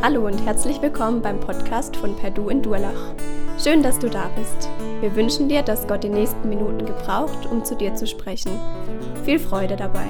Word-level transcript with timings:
Hallo 0.00 0.24
und 0.26 0.38
herzlich 0.46 0.80
willkommen 0.80 1.22
beim 1.22 1.40
Podcast 1.40 1.96
von 1.96 2.14
Perdu 2.14 2.50
in 2.50 2.62
Durlach. 2.62 3.16
Schön, 3.58 3.82
dass 3.82 3.98
du 3.98 4.08
da 4.08 4.28
bist. 4.36 4.70
Wir 5.00 5.16
wünschen 5.16 5.48
dir, 5.48 5.62
dass 5.62 5.88
Gott 5.88 6.04
die 6.04 6.08
nächsten 6.08 6.48
Minuten 6.48 6.86
gebraucht, 6.86 7.46
um 7.46 7.64
zu 7.64 7.74
dir 7.74 7.92
zu 7.96 8.06
sprechen. 8.06 8.52
Viel 9.24 9.40
Freude 9.40 9.74
dabei. 9.74 10.06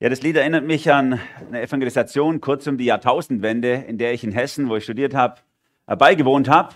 Ja, 0.00 0.08
das 0.08 0.22
Lied 0.22 0.36
erinnert 0.36 0.64
mich 0.64 0.90
an 0.90 1.20
eine 1.48 1.60
Evangelisation 1.60 2.40
kurz 2.40 2.66
um 2.66 2.78
die 2.78 2.86
Jahrtausendwende, 2.86 3.74
in 3.86 3.98
der 3.98 4.14
ich 4.14 4.24
in 4.24 4.32
Hessen, 4.32 4.70
wo 4.70 4.76
ich 4.76 4.84
studiert 4.84 5.12
habe, 5.14 5.42
beigewohnt 5.86 6.48
habe. 6.48 6.70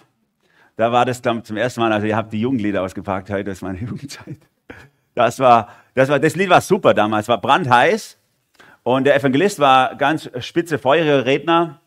Da 0.76 0.92
war 0.92 1.06
das 1.06 1.22
dann 1.22 1.44
zum 1.44 1.56
ersten 1.56 1.80
Mal, 1.80 1.92
also 1.92 2.06
ihr 2.06 2.14
habt 2.14 2.34
die 2.34 2.42
Jugendlieder 2.42 2.82
ausgepackt 2.82 3.30
heute, 3.30 3.44
das 3.44 3.58
ist 3.58 3.62
meine 3.62 3.78
Jugendzeit. 3.80 4.36
Das 5.16 5.40
war, 5.40 5.68
das 5.94 6.10
war, 6.10 6.20
das 6.20 6.36
Lied 6.36 6.50
war 6.50 6.60
super 6.60 6.92
damals, 6.92 7.26
war 7.26 7.40
brandheiß. 7.40 8.18
Und 8.82 9.04
der 9.04 9.16
Evangelist 9.16 9.58
war 9.58 9.96
ganz 9.96 10.30
spitze, 10.40 10.78
feurige 10.78 11.24
Redner. 11.24 11.80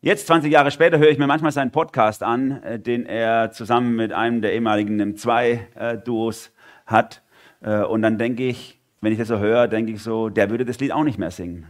Jetzt, 0.00 0.28
20 0.28 0.52
Jahre 0.52 0.70
später, 0.70 0.98
höre 0.98 1.10
ich 1.10 1.18
mir 1.18 1.26
manchmal 1.26 1.50
seinen 1.50 1.72
Podcast 1.72 2.22
an, 2.22 2.62
äh, 2.62 2.78
den 2.78 3.04
er 3.04 3.50
zusammen 3.50 3.96
mit 3.96 4.12
einem 4.12 4.42
der 4.42 4.54
ehemaligen 4.54 5.02
M2-Duos 5.02 6.52
hat. 6.86 7.22
Äh, 7.62 7.82
und 7.82 8.02
dann 8.02 8.16
denke 8.16 8.44
ich, 8.44 8.80
wenn 9.00 9.12
ich 9.12 9.18
das 9.18 9.28
so 9.28 9.40
höre, 9.40 9.66
denke 9.66 9.90
ich 9.90 10.02
so, 10.02 10.28
der 10.28 10.48
würde 10.48 10.64
das 10.64 10.78
Lied 10.78 10.92
auch 10.92 11.04
nicht 11.04 11.18
mehr 11.18 11.32
singen. 11.32 11.66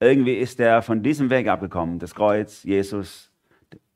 Irgendwie 0.00 0.34
ist 0.34 0.58
er 0.58 0.82
von 0.82 1.04
diesem 1.04 1.30
Weg 1.30 1.46
abgekommen. 1.46 2.00
Das 2.00 2.16
Kreuz, 2.16 2.64
Jesus, 2.64 3.30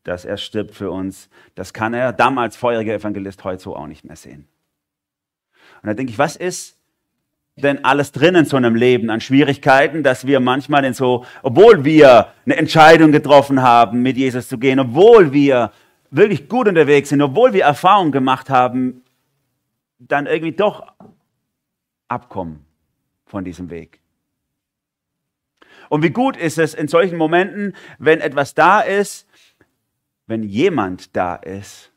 dass 0.05 0.24
er 0.24 0.36
stirbt 0.36 0.77
für 0.77 0.92
uns, 0.92 1.28
das 1.56 1.72
kann 1.72 1.92
er 1.92 2.12
damals 2.12 2.56
feuriger 2.56 2.94
Evangelist 2.94 3.42
heute 3.42 3.61
so 3.61 3.74
auch 3.74 3.89
nicht 3.89 4.05
mehr 4.05 4.17
sehen. 4.17 4.46
Und 5.83 5.88
da 5.88 5.94
denke 5.94 6.12
ich, 6.12 6.19
was 6.19 6.36
ist 6.36 6.78
denn 7.56 7.84
alles 7.84 8.12
drin 8.12 8.34
in 8.34 8.44
so 8.44 8.56
einem 8.56 8.75
Leben 8.75 9.11
an 9.11 9.20
Schwierigkeiten, 9.20 10.02
dass 10.02 10.27
wir 10.27 10.41
manchmal 10.41 10.84
in 10.84 10.94
so, 10.94 11.27
obwohl 11.42 11.84
wir 11.84 12.28
eine 12.47 12.56
Entscheidung 12.56 13.12
getroffen 13.12 13.62
haben, 13.62 14.02
mit 14.02 14.16
Jesus 14.16 14.48
zu 14.48 14.58
gehen, 14.58 14.80
obwohl 14.80 15.33
wir 15.33 15.72
wirklich 16.11 16.48
gut 16.48 16.69
unterwegs 16.69 17.11
sind, 17.11 17.20
obwohl 17.20 17.52
wir 17.52 17.64
Erfahrungen 17.64 18.12
gemacht 18.12 18.48
haben, 18.48 19.02
dann 19.98 20.27
irgendwie 20.27 20.52
doch 20.52 20.92
abkommen 22.08 22.64
von 23.27 23.44
diesem 23.44 23.70
Weg. 23.70 24.00
Und 25.89 26.02
wie 26.02 26.11
gut 26.11 26.36
ist 26.36 26.58
es 26.58 26.74
in 26.74 26.89
solchen 26.89 27.19
Momenten, 27.19 27.74
wenn 27.98 28.20
etwas 28.20 28.55
da 28.55 28.80
ist, 28.80 29.28
wenn 30.27 30.42
jemand 30.42 31.14
da 31.17 31.34
ist, 31.34 31.92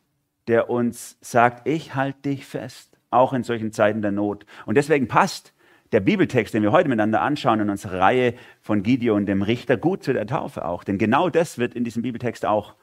der 0.47 0.69
uns 0.69 1.17
sagt, 1.21 1.67
ich 1.67 1.95
halte 1.95 2.21
dich 2.29 2.45
fest 2.45 2.94
auch 3.15 3.33
in 3.33 3.43
solchen 3.43 3.71
Zeiten 3.71 4.01
der 4.01 4.11
Not. 4.11 4.45
Und 4.65 4.75
deswegen 4.75 5.07
passt 5.07 5.53
der 5.91 5.99
Bibeltext, 5.99 6.53
den 6.53 6.63
wir 6.63 6.71
heute 6.71 6.89
miteinander 6.89 7.21
anschauen, 7.21 7.59
in 7.59 7.69
unserer 7.69 7.99
Reihe 7.99 8.33
von 8.61 8.83
Gideon, 8.83 9.25
dem 9.25 9.41
Richter, 9.41 9.77
gut 9.77 10.03
zu 10.03 10.13
der 10.13 10.27
Taufe 10.27 10.65
auch. 10.65 10.83
Denn 10.83 10.97
genau 10.97 11.29
das 11.29 11.57
wird 11.57 11.73
in 11.73 11.83
diesem 11.83 12.01
Bibeltext 12.01 12.45
auch 12.45 12.75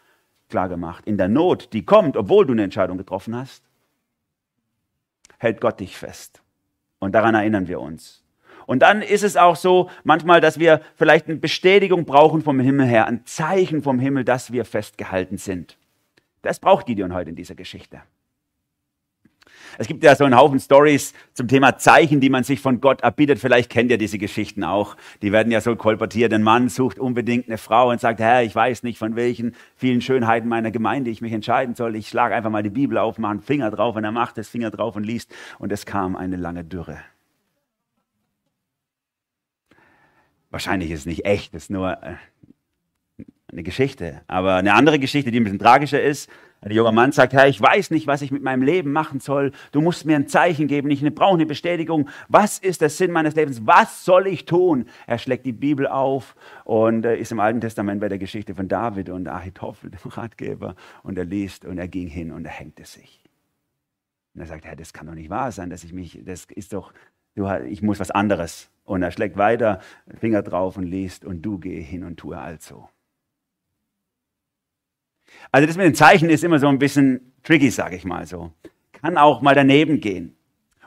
klar 0.49 0.69
gemacht. 0.69 1.07
In 1.07 1.19
der 1.19 1.29
Not, 1.29 1.73
die 1.73 1.85
kommt, 1.85 2.17
obwohl 2.17 2.47
du 2.47 2.53
eine 2.53 2.63
Entscheidung 2.63 2.99
getroffen 2.99 3.37
hast, 3.37 3.65
hält 5.39 5.61
Gott 5.61 5.81
dich 5.81 5.97
fest. 5.97 6.43
Und 7.01 7.15
daran 7.15 7.35
erinnern 7.35 7.69
wir 7.69 7.81
uns. 7.81 8.23
Und 8.67 8.81
dann 8.81 9.03
ist 9.03 9.25
es 9.25 9.37
auch 9.37 9.57
so 9.57 9.91
manchmal, 10.05 10.41
dass 10.41 10.59
wir 10.59 10.81
vielleicht 10.95 11.27
eine 11.27 11.37
Bestätigung 11.37 12.05
brauchen 12.05 12.43
vom 12.43 12.61
Himmel 12.61 12.87
her, 12.87 13.07
ein 13.07 13.27
Zeichen 13.27 13.83
vom 13.83 13.99
Himmel, 13.99 14.25
dass 14.25 14.53
wir 14.53 14.65
festgehalten 14.65 15.37
sind. 15.37 15.77
Das 16.43 16.61
braucht 16.61 16.87
Gideon 16.87 17.13
heute 17.13 17.31
in 17.31 17.37
dieser 17.37 17.55
Geschichte. 17.55 18.03
Es 19.79 19.87
gibt 19.87 20.05
ja 20.05 20.15
so 20.15 20.25
einen 20.25 20.37
Haufen 20.37 20.61
Stories 20.61 21.15
zum 21.35 21.49
Thema 21.49 21.79
Zeichen, 21.79 22.21
die 22.21 22.31
man 22.31 22.45
sich 22.45 22.61
von 22.61 22.81
Gott 22.81 23.01
erbietet. 23.03 23.39
Vielleicht 23.39 23.71
kennt 23.71 23.91
ihr 23.91 23.99
diese 23.99 24.19
Geschichten 24.19 24.65
auch. 24.65 24.97
Die 25.23 25.33
werden 25.33 25.51
ja 25.53 25.61
so 25.61 25.75
kolportiert. 25.77 26.33
Ein 26.33 26.43
Mann 26.43 26.69
sucht 26.69 26.99
unbedingt 26.99 27.49
eine 27.49 27.59
Frau 27.59 27.91
und 27.91 28.01
sagt, 28.01 28.21
Herr, 28.21 28.43
ich 28.43 28.55
weiß 28.55 28.83
nicht, 28.83 28.99
von 28.99 29.17
welchen 29.17 29.55
vielen 29.77 30.01
Schönheiten 30.01 30.49
meiner 30.49 30.71
Gemeinde 30.71 31.11
ich 31.11 31.21
mich 31.21 31.33
entscheiden 31.33 31.75
soll. 31.75 31.97
Ich 31.97 32.09
schlage 32.09 32.35
einfach 32.35 32.51
mal 32.51 32.63
die 32.63 32.71
Bibel 32.71 32.99
auf, 32.99 33.19
mache 33.19 33.33
einen 33.33 33.41
Finger 33.41 33.71
drauf 33.71 33.97
und 33.97 34.05
er 34.05 34.13
macht 34.13 34.39
das 34.39 34.49
Finger 34.49 34.71
drauf 34.71 34.97
und 34.97 35.05
liest. 35.05 35.35
Und 35.59 35.73
es 35.73 35.87
kam 35.87 36.17
eine 36.17 36.37
lange 36.37 36.65
Dürre. 36.65 36.99
Wahrscheinlich 40.51 40.91
ist 40.91 41.01
es 41.01 41.07
nicht 41.07 41.25
echt, 41.25 41.55
es 41.55 41.65
ist 41.65 41.71
nur 41.71 41.93
äh, 42.03 42.17
eine 43.51 43.63
Geschichte. 43.63 44.21
Aber 44.27 44.57
eine 44.57 44.75
andere 44.75 44.99
Geschichte, 44.99 45.31
die 45.31 45.41
ein 45.41 45.45
bisschen 45.45 45.59
tragischer 45.59 46.03
ist, 46.03 46.29
der 46.69 46.77
junge 46.77 46.93
Mann 46.93 47.11
sagt, 47.11 47.33
Herr, 47.33 47.49
ich 47.49 47.61
weiß 47.61 47.91
nicht, 47.91 48.07
was 48.07 48.23
ich 48.23 48.31
mit 48.31 48.43
meinem 48.43 48.63
Leben 48.63 48.93
machen 48.93 49.19
soll. 49.19 49.51
Du 49.73 49.81
musst 49.81 50.07
mir 50.07 50.15
ein 50.15 50.29
Zeichen 50.29 50.69
geben. 50.69 50.91
Ich 50.91 51.03
brauche 51.15 51.35
eine 51.35 51.47
Bestätigung. 51.47 52.09
Was 52.29 52.59
ist 52.59 52.81
der 52.81 52.89
Sinn 52.89 53.11
meines 53.11 53.35
Lebens? 53.35 53.67
Was 53.67 54.05
soll 54.05 54.29
ich 54.29 54.45
tun? 54.45 54.87
Er 55.09 55.19
schlägt 55.19 55.45
die 55.45 55.53
Bibel 55.53 55.89
auf 55.89 56.37
und 56.65 57.05
äh, 57.05 57.17
ist 57.17 57.33
im 57.33 57.41
Alten 57.41 57.61
Testament 57.61 58.01
bei 58.01 58.09
der 58.09 58.19
Geschichte 58.19 58.55
von 58.55 58.69
David 58.69 59.09
und 59.09 59.27
Ahitophel, 59.27 59.91
dem 59.91 60.11
Ratgeber. 60.11 60.77
Und 61.03 61.19
er 61.19 61.25
liest 61.25 61.65
und 61.65 61.79
er 61.79 61.89
ging 61.89 62.07
hin 62.07 62.31
und 62.31 62.45
er 62.45 62.53
hängte 62.53 62.85
sich. 62.85 63.25
Und 64.35 64.41
er 64.41 64.47
sagt, 64.47 64.65
Herr, 64.65 64.77
das 64.77 64.93
kann 64.93 65.09
doch 65.09 65.15
nicht 65.15 65.31
wahr 65.31 65.51
sein, 65.51 65.69
dass 65.69 65.83
ich 65.83 65.93
mich, 65.93 66.21
das 66.25 66.45
ist 66.45 66.73
doch, 66.73 66.93
du, 67.35 67.49
ich 67.67 67.83
muss 67.83 67.99
was 67.99 68.13
anderes. 68.13 68.71
Und 68.85 69.03
er 69.03 69.11
schlägt 69.11 69.37
weiter, 69.37 69.81
Finger 70.21 70.43
drauf 70.43 70.77
und 70.77 70.85
liest 70.85 71.25
und 71.25 71.43
du 71.43 71.59
gehe 71.59 71.81
hin 71.81 72.05
und 72.05 72.19
tue 72.19 72.39
also. 72.39 72.89
Also 75.51 75.67
das 75.67 75.77
mit 75.77 75.87
den 75.87 75.95
Zeichen 75.95 76.31
ist 76.31 76.45
immer 76.45 76.59
so 76.59 76.69
ein 76.69 76.79
bisschen 76.79 77.33
tricky, 77.43 77.71
sage 77.71 77.97
ich 77.97 78.05
mal 78.05 78.27
so. 78.27 78.53
Kann 79.01 79.19
auch 79.19 79.43
mal 79.43 79.55
daneben 79.55 80.01
gehen. 80.01 80.37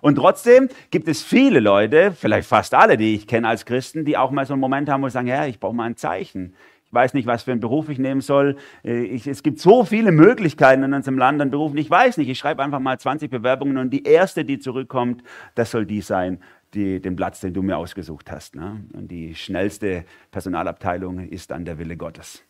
Und 0.02 0.16
trotzdem 0.16 0.70
gibt 0.92 1.08
es 1.08 1.24
viele 1.24 1.60
Leute, 1.60 2.12
vielleicht 2.12 2.48
fast 2.48 2.74
alle, 2.76 2.96
die 2.96 3.16
ich 3.16 3.28
kenne 3.28 3.48
als 3.48 3.66
Christen, 3.66 4.06
die 4.06 4.18
auch 4.18 4.30
mal 4.30 4.46
so 4.46 4.54
einen 4.54 4.62
Moment 4.62 4.88
haben, 4.88 5.02
wo 5.02 5.08
sie 5.08 5.14
sagen, 5.14 5.28
ja, 5.28 5.48
ich 5.48 5.60
brauche 5.60 5.76
mal 5.76 5.86
ein 5.86 5.98
Zeichen. 5.98 6.54
Ich 6.86 6.94
weiß 6.94 7.16
nicht, 7.16 7.26
was 7.26 7.44
für 7.44 7.52
einen 7.52 7.60
Beruf 7.60 7.90
ich 7.90 7.98
nehmen 7.98 8.22
soll. 8.22 8.58
Äh, 8.84 9.04
ich, 9.06 9.26
es 9.26 9.42
gibt 9.42 9.60
so 9.60 9.84
viele 9.84 10.12
Möglichkeiten 10.12 10.84
in 10.84 10.94
unserem 10.94 11.18
Land 11.18 11.42
an 11.42 11.50
Berufen. 11.50 11.78
Ich 11.78 11.90
weiß 11.90 12.18
nicht, 12.18 12.30
ich 12.30 12.38
schreibe 12.38 12.64
einfach 12.64 12.80
mal 12.80 13.00
20 13.00 13.32
Bewerbungen 13.32 13.78
und 13.78 13.90
die 13.90 14.04
erste, 14.04 14.46
die 14.46 14.60
zurückkommt, 14.60 15.24
das 15.56 15.72
soll 15.72 15.88
die 15.88 16.02
sein, 16.02 16.40
die, 16.76 17.00
den 17.02 17.16
Platz, 17.16 17.40
den 17.40 17.54
du 17.54 17.64
mir 17.64 17.78
ausgesucht 17.78 18.32
hast. 18.32 18.56
Ne? 18.56 18.86
Und 18.94 19.10
die 19.10 19.34
schnellste 19.34 20.06
Personalabteilung 20.30 21.20
ist 21.20 21.50
dann 21.52 21.66
der 21.66 21.80
Wille 21.80 21.98
Gottes 21.98 22.44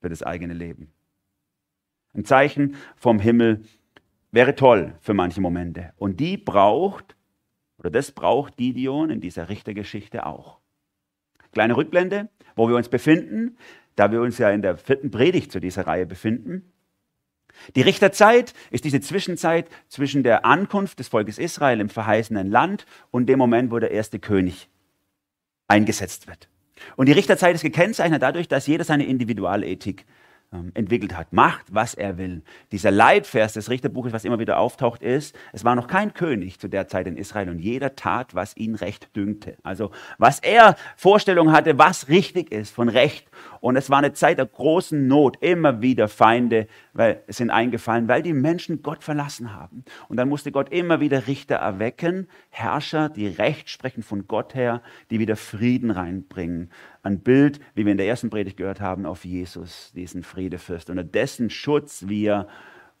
für 0.00 0.08
das 0.08 0.22
eigene 0.22 0.54
Leben. 0.54 0.92
Ein 2.14 2.24
Zeichen 2.24 2.76
vom 2.96 3.18
Himmel 3.18 3.62
wäre 4.30 4.54
toll 4.54 4.94
für 5.00 5.14
manche 5.14 5.40
Momente. 5.40 5.92
Und 5.96 6.20
die 6.20 6.36
braucht, 6.36 7.16
oder 7.78 7.90
das 7.90 8.12
braucht 8.12 8.56
Gideon 8.56 9.10
in 9.10 9.20
dieser 9.20 9.48
Richtergeschichte 9.48 10.26
auch. 10.26 10.58
Kleine 11.52 11.76
Rückblende, 11.76 12.28
wo 12.56 12.68
wir 12.68 12.76
uns 12.76 12.88
befinden, 12.88 13.56
da 13.96 14.10
wir 14.10 14.20
uns 14.20 14.38
ja 14.38 14.50
in 14.50 14.62
der 14.62 14.76
vierten 14.76 15.10
Predigt 15.10 15.52
zu 15.52 15.60
dieser 15.60 15.86
Reihe 15.86 16.06
befinden. 16.06 16.72
Die 17.76 17.82
Richterzeit 17.82 18.52
ist 18.70 18.84
diese 18.84 19.00
Zwischenzeit 19.00 19.68
zwischen 19.88 20.24
der 20.24 20.44
Ankunft 20.44 20.98
des 20.98 21.08
Volkes 21.08 21.38
Israel 21.38 21.80
im 21.80 21.88
verheißenen 21.88 22.50
Land 22.50 22.86
und 23.12 23.26
dem 23.28 23.38
Moment, 23.38 23.70
wo 23.70 23.78
der 23.78 23.92
erste 23.92 24.18
König 24.18 24.68
eingesetzt 25.68 26.26
wird. 26.26 26.48
Und 26.96 27.06
die 27.06 27.12
Richterzeit 27.12 27.54
ist 27.54 27.62
gekennzeichnet 27.62 28.22
dadurch, 28.22 28.48
dass 28.48 28.66
jeder 28.66 28.84
seine 28.84 29.06
Individualethik 29.06 30.04
entwickelt 30.74 31.16
hat. 31.16 31.32
Macht, 31.32 31.66
was 31.74 31.94
er 31.94 32.18
will. 32.18 32.42
Dieser 32.72 32.90
Leitvers 32.90 33.54
des 33.54 33.70
Richterbuches, 33.70 34.12
was 34.12 34.24
immer 34.24 34.38
wieder 34.38 34.58
auftaucht, 34.58 35.02
ist, 35.02 35.36
es 35.52 35.64
war 35.64 35.74
noch 35.74 35.86
kein 35.86 36.14
König 36.14 36.58
zu 36.58 36.68
der 36.68 36.88
Zeit 36.88 37.06
in 37.06 37.16
Israel 37.16 37.48
und 37.48 37.58
jeder 37.58 37.96
tat, 37.96 38.34
was 38.34 38.56
ihn 38.56 38.74
recht 38.74 39.14
dünkte. 39.16 39.56
Also 39.62 39.90
was 40.18 40.38
er 40.38 40.76
Vorstellung 40.96 41.52
hatte, 41.52 41.78
was 41.78 42.08
richtig 42.08 42.52
ist 42.52 42.74
von 42.74 42.88
Recht. 42.88 43.28
Und 43.64 43.76
es 43.76 43.88
war 43.88 43.96
eine 43.96 44.12
Zeit 44.12 44.36
der 44.36 44.44
großen 44.44 45.06
Not, 45.06 45.38
immer 45.40 45.80
wieder 45.80 46.06
Feinde 46.06 46.66
sind 47.28 47.48
eingefallen, 47.48 48.08
weil 48.08 48.20
die 48.20 48.34
Menschen 48.34 48.82
Gott 48.82 49.02
verlassen 49.02 49.54
haben. 49.54 49.86
Und 50.08 50.18
dann 50.18 50.28
musste 50.28 50.52
Gott 50.52 50.68
immer 50.70 51.00
wieder 51.00 51.26
Richter 51.26 51.54
erwecken, 51.54 52.28
Herrscher, 52.50 53.08
die 53.08 53.26
Recht 53.26 53.70
sprechen 53.70 54.02
von 54.02 54.28
Gott 54.28 54.54
her, 54.54 54.82
die 55.08 55.18
wieder 55.18 55.36
Frieden 55.36 55.90
reinbringen 55.90 56.70
ein 57.02 57.20
Bild, 57.20 57.58
wie 57.74 57.86
wir 57.86 57.92
in 57.92 57.96
der 57.96 58.06
ersten 58.06 58.28
Predigt 58.28 58.58
gehört 58.58 58.82
haben, 58.82 59.06
auf 59.06 59.24
Jesus, 59.24 59.92
diesen 59.94 60.24
Friedefürst, 60.24 60.90
unter 60.90 61.04
dessen 61.04 61.48
Schutz 61.48 62.04
wir 62.06 62.48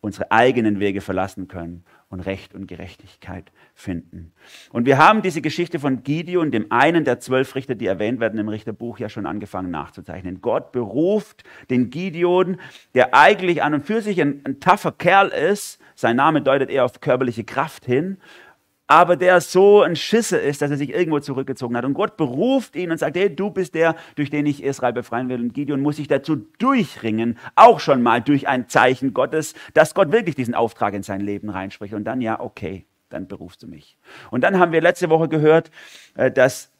unsere 0.00 0.30
eigenen 0.30 0.80
Wege 0.80 1.02
verlassen 1.02 1.46
können 1.46 1.84
und 2.14 2.20
Recht 2.20 2.54
und 2.54 2.66
Gerechtigkeit 2.66 3.52
finden. 3.74 4.32
Und 4.70 4.86
wir 4.86 4.98
haben 4.98 5.20
diese 5.20 5.42
Geschichte 5.42 5.78
von 5.78 6.02
Gideon, 6.02 6.50
dem 6.50 6.70
einen 6.70 7.04
der 7.04 7.20
zwölf 7.20 7.54
Richter, 7.56 7.74
die 7.74 7.86
erwähnt 7.86 8.20
werden 8.20 8.38
im 8.38 8.48
Richterbuch, 8.48 8.98
ja 8.98 9.08
schon 9.08 9.26
angefangen 9.26 9.70
nachzuzeichnen. 9.70 10.40
Gott 10.40 10.72
beruft 10.72 11.42
den 11.70 11.90
Gideon, 11.90 12.58
der 12.94 13.14
eigentlich 13.14 13.62
an 13.62 13.74
und 13.74 13.84
für 13.84 14.00
sich 14.00 14.20
ein, 14.20 14.40
ein 14.44 14.60
tougher 14.60 14.92
Kerl 14.92 15.28
ist, 15.28 15.80
sein 15.96 16.16
Name 16.16 16.40
deutet 16.40 16.70
eher 16.70 16.84
auf 16.84 17.00
körperliche 17.00 17.44
Kraft 17.44 17.84
hin, 17.84 18.18
aber 18.94 19.16
der 19.16 19.40
so 19.40 19.82
ein 19.82 19.96
Schisse 19.96 20.36
ist, 20.36 20.62
dass 20.62 20.70
er 20.70 20.76
sich 20.76 20.90
irgendwo 20.90 21.18
zurückgezogen 21.18 21.76
hat. 21.76 21.84
Und 21.84 21.94
Gott 21.94 22.16
beruft 22.16 22.76
ihn 22.76 22.92
und 22.92 22.98
sagt, 22.98 23.16
hey, 23.16 23.34
du 23.34 23.50
bist 23.50 23.74
der, 23.74 23.96
durch 24.14 24.30
den 24.30 24.46
ich 24.46 24.62
Israel 24.62 24.92
befreien 24.92 25.28
will. 25.28 25.40
Und 25.40 25.52
Gideon 25.52 25.80
muss 25.80 25.96
sich 25.96 26.06
dazu 26.06 26.36
durchringen, 26.58 27.36
auch 27.56 27.80
schon 27.80 28.02
mal 28.02 28.20
durch 28.20 28.46
ein 28.46 28.68
Zeichen 28.68 29.12
Gottes, 29.12 29.54
dass 29.74 29.94
Gott 29.94 30.12
wirklich 30.12 30.36
diesen 30.36 30.54
Auftrag 30.54 30.94
in 30.94 31.02
sein 31.02 31.20
Leben 31.20 31.50
reinspricht. 31.50 31.92
Und 31.92 32.04
dann, 32.04 32.20
ja, 32.20 32.38
okay, 32.38 32.84
dann 33.10 33.26
berufst 33.26 33.64
du 33.64 33.66
mich. 33.66 33.98
Und 34.30 34.42
dann 34.42 34.60
haben 34.60 34.70
wir 34.70 34.80
letzte 34.80 35.10
Woche 35.10 35.28
gehört, 35.28 35.72
äh, 36.14 36.30
dass 36.30 36.70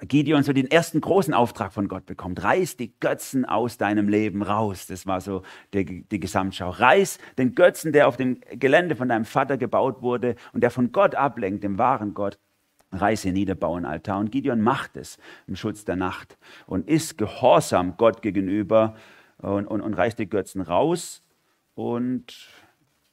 Gideon 0.00 0.42
so 0.42 0.52
den 0.52 0.70
ersten 0.70 1.00
großen 1.00 1.32
Auftrag 1.32 1.72
von 1.72 1.88
Gott 1.88 2.04
bekommt. 2.04 2.42
Reiß 2.42 2.76
die 2.76 2.98
Götzen 2.98 3.44
aus 3.44 3.78
deinem 3.78 4.08
Leben 4.08 4.42
raus. 4.42 4.86
Das 4.86 5.06
war 5.06 5.20
so 5.20 5.42
die, 5.72 6.02
die 6.02 6.20
Gesamtschau. 6.20 6.70
Reiß 6.70 7.18
den 7.38 7.54
Götzen, 7.54 7.92
der 7.92 8.08
auf 8.08 8.16
dem 8.16 8.40
Gelände 8.50 8.96
von 8.96 9.08
deinem 9.08 9.24
Vater 9.24 9.56
gebaut 9.56 10.02
wurde 10.02 10.34
und 10.52 10.62
der 10.62 10.70
von 10.70 10.90
Gott 10.90 11.14
ablenkt, 11.14 11.62
dem 11.62 11.78
wahren 11.78 12.12
Gott. 12.12 12.38
Reiß 12.90 13.24
ihn 13.24 13.34
nieder, 13.34 13.56
einen 13.62 13.86
Altar. 13.86 14.18
Und 14.18 14.30
Gideon 14.30 14.60
macht 14.60 14.96
es 14.96 15.18
im 15.46 15.56
Schutz 15.56 15.84
der 15.84 15.96
Nacht 15.96 16.38
und 16.66 16.88
ist 16.88 17.16
gehorsam 17.16 17.96
Gott 17.96 18.20
gegenüber 18.20 18.96
und, 19.38 19.66
und, 19.66 19.80
und 19.80 19.94
reißt 19.94 20.18
die 20.18 20.28
Götzen 20.28 20.60
raus 20.60 21.22
und 21.74 22.48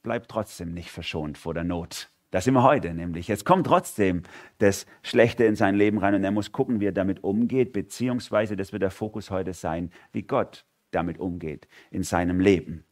bleibt 0.02 0.30
trotzdem 0.30 0.72
nicht 0.74 0.90
verschont 0.90 1.38
vor 1.38 1.54
der 1.54 1.64
Not. 1.64 2.11
Das 2.32 2.44
sind 2.44 2.54
wir 2.54 2.62
heute 2.62 2.94
nämlich. 2.94 3.28
Es 3.28 3.44
kommt 3.44 3.66
trotzdem 3.66 4.22
das 4.56 4.86
Schlechte 5.02 5.44
in 5.44 5.54
sein 5.54 5.74
Leben 5.74 5.98
rein 5.98 6.14
und 6.14 6.24
er 6.24 6.30
muss 6.30 6.50
gucken, 6.50 6.80
wie 6.80 6.86
er 6.86 6.92
damit 6.92 7.22
umgeht, 7.22 7.74
beziehungsweise 7.74 8.56
das 8.56 8.72
wird 8.72 8.82
der 8.82 8.90
Fokus 8.90 9.30
heute 9.30 9.52
sein, 9.52 9.90
wie 10.12 10.22
Gott 10.22 10.64
damit 10.92 11.20
umgeht 11.20 11.68
in 11.90 12.02
seinem 12.02 12.40
Leben. 12.40 12.84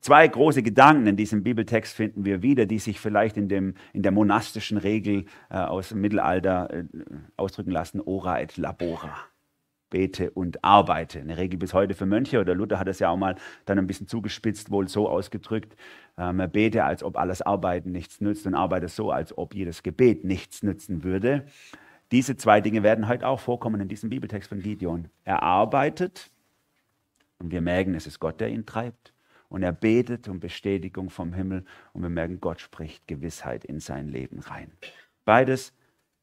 Zwei 0.00 0.26
große 0.26 0.64
Gedanken 0.64 1.06
in 1.06 1.16
diesem 1.16 1.44
Bibeltext 1.44 1.94
finden 1.94 2.24
wir 2.24 2.42
wieder, 2.42 2.66
die 2.66 2.80
sich 2.80 2.98
vielleicht 2.98 3.36
in, 3.36 3.48
dem, 3.48 3.74
in 3.92 4.02
der 4.02 4.10
monastischen 4.10 4.78
Regel 4.78 5.26
äh, 5.48 5.56
aus 5.56 5.90
dem 5.90 6.00
Mittelalter 6.00 6.72
äh, 6.72 6.84
ausdrücken 7.36 7.70
lassen, 7.70 8.00
ora 8.04 8.40
et 8.40 8.56
labora 8.56 9.29
bete 9.90 10.30
und 10.30 10.64
arbeite. 10.64 11.20
Eine 11.20 11.36
Regel 11.36 11.58
bis 11.58 11.74
heute 11.74 11.94
für 11.94 12.06
Mönche 12.06 12.40
oder 12.40 12.54
Luther 12.54 12.78
hat 12.78 12.88
es 12.88 13.00
ja 13.00 13.10
auch 13.10 13.16
mal 13.16 13.34
dann 13.66 13.78
ein 13.78 13.86
bisschen 13.86 14.06
zugespitzt, 14.06 14.70
wohl 14.70 14.88
so 14.88 15.08
ausgedrückt, 15.08 15.76
ähm, 16.16 16.42
bete, 16.50 16.84
als 16.84 17.02
ob 17.02 17.18
alles 17.18 17.42
Arbeiten 17.42 17.92
nichts 17.92 18.20
nützt 18.20 18.46
und 18.46 18.54
arbeite 18.54 18.88
so, 18.88 19.10
als 19.10 19.36
ob 19.36 19.54
jedes 19.54 19.82
Gebet 19.82 20.24
nichts 20.24 20.62
nützen 20.62 21.04
würde. 21.04 21.44
Diese 22.12 22.36
zwei 22.36 22.60
Dinge 22.60 22.82
werden 22.82 23.08
heute 23.08 23.26
auch 23.26 23.40
vorkommen 23.40 23.80
in 23.80 23.88
diesem 23.88 24.10
Bibeltext 24.10 24.48
von 24.48 24.60
Gideon. 24.60 25.08
Er 25.24 25.42
arbeitet 25.42 26.30
und 27.38 27.50
wir 27.50 27.60
merken, 27.60 27.94
es 27.94 28.06
ist 28.06 28.20
Gott, 28.20 28.40
der 28.40 28.48
ihn 28.48 28.66
treibt. 28.66 29.12
Und 29.48 29.64
er 29.64 29.72
betet 29.72 30.28
um 30.28 30.38
Bestätigung 30.38 31.10
vom 31.10 31.32
Himmel 31.32 31.64
und 31.92 32.02
wir 32.02 32.08
merken, 32.08 32.40
Gott 32.40 32.60
spricht 32.60 33.08
Gewissheit 33.08 33.64
in 33.64 33.80
sein 33.80 34.08
Leben 34.08 34.38
rein. 34.38 34.70
Beides 35.24 35.72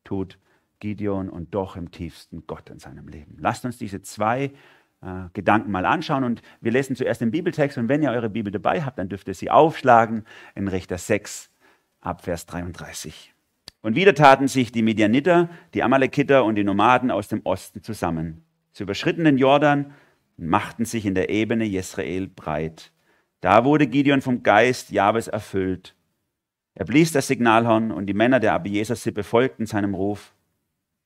tut 0.05 0.39
Gideon 0.79 1.29
und 1.29 1.53
doch 1.53 1.75
im 1.75 1.91
tiefsten 1.91 2.45
Gott 2.47 2.69
in 2.69 2.79
seinem 2.79 3.07
Leben. 3.07 3.38
Lasst 3.39 3.65
uns 3.65 3.77
diese 3.77 4.01
zwei 4.01 4.51
äh, 5.01 5.29
Gedanken 5.33 5.71
mal 5.71 5.85
anschauen 5.85 6.24
und 6.24 6.41
wir 6.62 6.71
lesen 6.71 6.95
zuerst 6.95 7.21
den 7.21 7.31
Bibeltext 7.31 7.77
und 7.77 7.89
wenn 7.89 8.03
ihr 8.03 8.12
eure 8.12 8.29
Bibel 8.29 8.51
dabei 8.51 8.83
habt, 8.83 9.00
dann 9.00 9.09
dürft 9.09 9.27
ihr 9.27 9.33
sie 9.33 9.50
aufschlagen 9.50 10.24
in 10.56 10.68
Richter 10.68 10.97
6 10.97 11.51
ab 12.01 12.24
Vers 12.24 12.45
33. 12.45 13.33
Und 13.81 13.95
wieder 13.95 14.15
taten 14.15 14.47
sich 14.47 14.71
die 14.71 14.81
Midianiter, 14.81 15.50
die 15.74 15.83
Amalekiter 15.83 16.44
und 16.44 16.56
die 16.56 16.63
Nomaden 16.63 17.12
aus 17.12 17.27
dem 17.27 17.41
Osten 17.45 17.83
zusammen. 17.83 18.44
Sie 18.71 18.83
überschritten 18.83 19.23
den 19.23 19.38
Jordan 19.38 19.94
und 20.38 20.47
machten 20.47 20.85
sich 20.85 21.06
in 21.06 21.15
der 21.15 21.30
Ebene 21.30 21.65
Jesrael 21.65 22.27
breit. 22.27 22.91
Da 23.41 23.65
wurde 23.65 23.88
Gideon 23.88 24.21
vom 24.21 24.44
Geist 24.44 24.91
Jahwes 24.91 25.27
erfüllt. 25.27 25.95
Er 26.73 26.85
blies 26.85 27.12
das 27.12 27.27
Signalhorn 27.27 27.91
und 27.91 28.07
die 28.07 28.13
Männer 28.13 28.39
der 28.39 28.53
Abieser-Sippe 28.53 29.23
folgten 29.23 29.65
seinem 29.65 29.94
Ruf. 29.94 30.33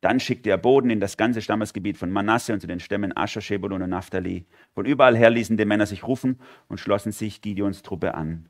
Dann 0.02 0.20
schickte 0.20 0.50
er 0.50 0.58
Boden 0.58 0.90
in 0.90 1.00
das 1.00 1.16
ganze 1.16 1.42
Stammesgebiet 1.42 1.98
von 1.98 2.12
Manasse 2.12 2.54
und 2.54 2.60
zu 2.60 2.68
den 2.68 2.80
Stämmen 2.80 3.16
Ascher, 3.16 3.40
Shebulun 3.40 3.84
und 3.84 3.92
Naphtali. 3.92 4.46
Von 4.74 4.86
überall 4.86 5.16
her 5.16 5.30
ließen 5.30 5.58
die 5.58 5.66
Männer 5.66 5.86
sich 5.86 6.06
rufen 6.06 6.40
und 6.68 6.80
schlossen 6.80 7.12
sich 7.12 7.42
Gideons 7.42 7.84
Truppe 7.84 8.16
an. 8.16 8.50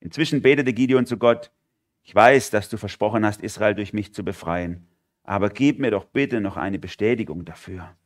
Inzwischen 0.00 0.42
betete 0.42 0.74
Gideon 0.74 1.06
zu 1.06 1.16
Gott, 1.16 1.50
ich 2.02 2.14
weiß, 2.14 2.50
dass 2.50 2.68
du 2.68 2.76
versprochen 2.76 3.24
hast, 3.24 3.40
Israel 3.40 3.74
durch 3.74 3.94
mich 3.94 4.12
zu 4.12 4.22
befreien, 4.22 4.86
aber 5.22 5.48
gib 5.48 5.78
mir 5.78 5.90
doch 5.90 6.04
bitte 6.04 6.42
noch 6.42 6.58
eine 6.58 6.78
Bestätigung 6.78 7.46
dafür. 7.46 7.96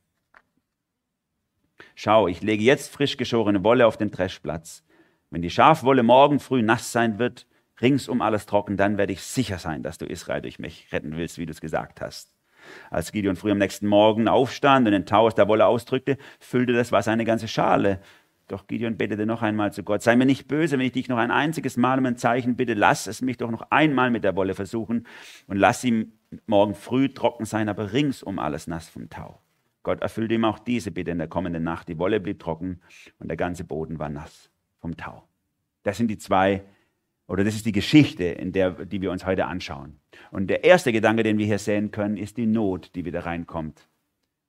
Schau, 1.95 2.29
ich 2.29 2.41
lege 2.41 2.63
jetzt 2.63 2.93
frisch 2.93 3.17
geschorene 3.17 3.61
Wolle 3.65 3.85
auf 3.85 3.97
den 3.97 4.09
Dreschplatz. 4.09 4.85
Wenn 5.29 5.41
die 5.41 5.49
Schafwolle 5.49 6.03
morgen 6.03 6.39
früh 6.39 6.61
nass 6.61 6.93
sein 6.93 7.19
wird, 7.19 7.45
ringsum 7.81 8.21
alles 8.21 8.45
trocken, 8.45 8.77
dann 8.77 8.97
werde 8.97 9.11
ich 9.11 9.21
sicher 9.21 9.59
sein, 9.59 9.83
dass 9.83 9.97
du 9.97 10.05
Israel 10.05 10.41
durch 10.41 10.59
mich 10.59 10.87
retten 10.93 11.17
willst, 11.17 11.37
wie 11.37 11.45
du 11.45 11.51
es 11.51 11.59
gesagt 11.59 11.99
hast. 11.99 12.38
Als 12.89 13.11
Gideon 13.11 13.35
früh 13.35 13.51
am 13.51 13.57
nächsten 13.57 13.87
Morgen 13.87 14.27
aufstand 14.27 14.87
und 14.87 14.93
den 14.93 15.05
Tau 15.05 15.27
aus 15.27 15.35
der 15.35 15.47
Wolle 15.47 15.65
ausdrückte, 15.65 16.17
füllte 16.39 16.73
das 16.73 16.91
Wasser 16.91 17.11
eine 17.11 17.25
ganze 17.25 17.47
Schale. 17.47 17.99
Doch 18.47 18.65
Gideon 18.65 18.97
betete 18.97 19.25
noch 19.25 19.43
einmal 19.43 19.71
zu 19.71 19.83
Gott, 19.83 20.01
sei 20.01 20.15
mir 20.15 20.25
nicht 20.25 20.47
böse, 20.47 20.77
wenn 20.77 20.85
ich 20.85 20.91
dich 20.91 21.07
noch 21.07 21.17
ein 21.17 21.31
einziges 21.31 21.77
Mal 21.77 21.99
um 21.99 22.05
ein 22.05 22.17
Zeichen 22.17 22.55
bitte, 22.55 22.73
lass 22.73 23.05
es 23.05 23.21
mich 23.21 23.37
doch 23.37 23.51
noch 23.51 23.69
einmal 23.69 24.09
mit 24.09 24.23
der 24.23 24.35
Wolle 24.35 24.55
versuchen 24.55 25.05
und 25.47 25.57
lass 25.57 25.81
sie 25.81 26.11
morgen 26.47 26.73
früh 26.73 27.09
trocken 27.09 27.45
sein, 27.45 27.69
aber 27.69 27.93
ringsum 27.93 28.39
alles 28.39 28.67
nass 28.67 28.89
vom 28.89 29.09
Tau. 29.09 29.39
Gott 29.83 30.01
erfüllte 30.01 30.33
ihm 30.33 30.45
auch 30.45 30.59
diese 30.59 30.91
Bitte 30.91 31.11
in 31.11 31.19
der 31.19 31.27
kommenden 31.27 31.63
Nacht. 31.63 31.87
Die 31.87 31.97
Wolle 31.97 32.19
blieb 32.19 32.39
trocken 32.39 32.81
und 33.19 33.27
der 33.27 33.37
ganze 33.37 33.63
Boden 33.63 33.99
war 33.99 34.09
nass 34.09 34.49
vom 34.79 34.97
Tau. 34.97 35.23
Das 35.83 35.97
sind 35.97 36.09
die 36.09 36.17
zwei 36.17 36.63
oder 37.29 37.43
das 37.43 37.53
ist 37.53 37.67
die 37.67 37.71
Geschichte, 37.71 38.23
in 38.23 38.51
der, 38.51 38.71
die 38.71 39.01
wir 39.01 39.11
uns 39.11 39.23
heute 39.23 39.45
anschauen. 39.45 39.99
Und 40.31 40.47
der 40.47 40.63
erste 40.63 40.91
Gedanke, 40.91 41.21
den 41.21 41.37
wir 41.37 41.45
hier 41.45 41.59
sehen 41.59 41.91
können, 41.91 42.17
ist 42.17 42.37
die 42.37 42.47
Not, 42.47 42.95
die 42.95 43.05
wieder 43.05 43.25
reinkommt. 43.25 43.87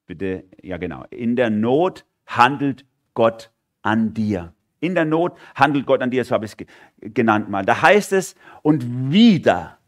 Bitte, 0.06 0.44
ja 0.62 0.78
genau. 0.78 1.04
In 1.10 1.36
der 1.36 1.50
Not 1.50 2.06
handelt 2.26 2.86
Gott 3.12 3.50
an 3.82 4.14
dir. 4.14 4.54
In 4.80 4.94
der 4.94 5.04
Not 5.04 5.36
handelt 5.54 5.84
Gott 5.84 6.00
an 6.00 6.10
dir, 6.10 6.24
so 6.24 6.34
habe 6.34 6.46
ich 6.46 6.52
es 6.58 6.66
genannt 7.12 7.50
mal. 7.50 7.66
Da 7.66 7.82
heißt 7.82 8.14
es, 8.14 8.34
und 8.62 9.12
wieder 9.12 9.78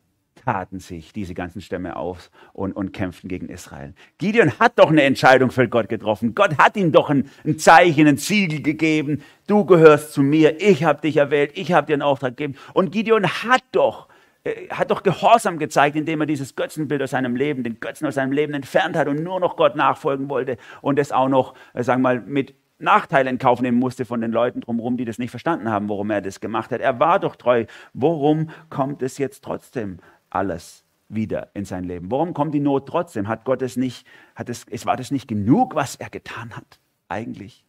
taten 0.44 0.81
sich 0.81 1.12
diese 1.12 1.35
ganzen 1.35 1.61
Stämme 1.61 1.97
auf 1.97 2.31
und, 2.53 2.73
und 2.73 2.93
kämpften 2.93 3.29
gegen 3.29 3.49
Israel. 3.49 3.94
Gideon 4.19 4.59
hat 4.59 4.79
doch 4.79 4.91
eine 4.91 5.03
Entscheidung 5.03 5.50
für 5.50 5.69
Gott 5.69 5.89
getroffen. 5.89 6.35
Gott 6.35 6.59
hat 6.59 6.77
ihm 6.77 6.93
doch 6.93 7.11
ein, 7.11 7.31
ein 7.44 7.59
Zeichen, 7.59 8.06
ein 8.06 8.19
Ziegel 8.19 8.62
gegeben. 8.62 9.23
Du 9.47 9.65
gehörst 9.65 10.12
zu 10.12 10.23
mir, 10.23 10.61
ich 10.61 10.85
habe 10.85 11.00
dich 11.00 11.17
erwählt, 11.17 11.53
ich 11.55 11.73
habe 11.73 11.87
dir 11.87 11.94
einen 11.94 12.03
Auftrag 12.03 12.37
gegeben. 12.37 12.59
Und 12.75 12.93
Gideon 12.93 13.27
hat 13.27 13.62
doch 13.73 14.09
äh, 14.44 14.69
hat 14.71 14.91
doch 14.91 15.03
Gehorsam 15.03 15.59
gezeigt, 15.59 15.97
indem 15.97 16.21
er 16.21 16.27
dieses 16.27 16.56
Götzenbild 16.56 17.03
aus 17.03 17.11
seinem 17.11 17.37
Leben, 17.37 17.62
den 17.62 17.79
Götzen 17.79 18.06
aus 18.06 18.17
seinem 18.17 18.33
Leben 18.33 18.55
entfernt 18.55 18.97
hat 18.97 19.06
und 19.06 19.23
nur 19.23 19.39
noch 19.39 19.56
Gott 19.56 19.77
nachfolgen 19.77 20.29
wollte 20.29 20.56
und 20.81 20.99
es 20.99 21.12
auch 21.12 21.29
noch, 21.29 21.55
äh, 21.75 21.84
sagen 21.84 22.03
wir 22.03 22.15
mal, 22.15 22.20
mit 22.20 22.55
Nachteile 22.82 23.31
in 23.31 23.39
Kauf 23.39 23.61
nehmen 23.61 23.79
musste 23.79 24.05
von 24.05 24.20
den 24.20 24.32
Leuten 24.32 24.61
drumherum, 24.61 24.96
die 24.96 25.05
das 25.05 25.19
nicht 25.19 25.31
verstanden 25.31 25.70
haben, 25.70 25.89
warum 25.89 26.11
er 26.11 26.20
das 26.20 26.41
gemacht 26.41 26.72
hat. 26.72 26.81
Er 26.81 26.99
war 26.99 27.20
doch 27.20 27.37
treu. 27.37 27.65
Worum 27.94 28.51
kommt 28.69 29.03
es 29.03 29.19
jetzt 29.19 29.44
trotzdem 29.44 29.99
alles 30.34 30.84
wieder 31.08 31.51
in 31.55 31.65
sein 31.65 31.84
Leben. 31.84 32.10
Warum 32.10 32.34
kommt 32.34 32.55
die 32.55 32.60
Not 32.60 32.89
trotzdem? 32.89 33.29
Hat 33.29 33.44
Gott 33.44 33.62
es 33.62 33.77
nicht, 33.77 34.06
hat 34.34 34.48
es, 34.48 34.67
war 34.86 34.96
das 34.96 35.10
nicht 35.10 35.29
genug, 35.29 35.74
was 35.74 35.96
er 35.96 36.10
getan 36.10 36.56
hat, 36.56 36.81
eigentlich? 37.08 37.65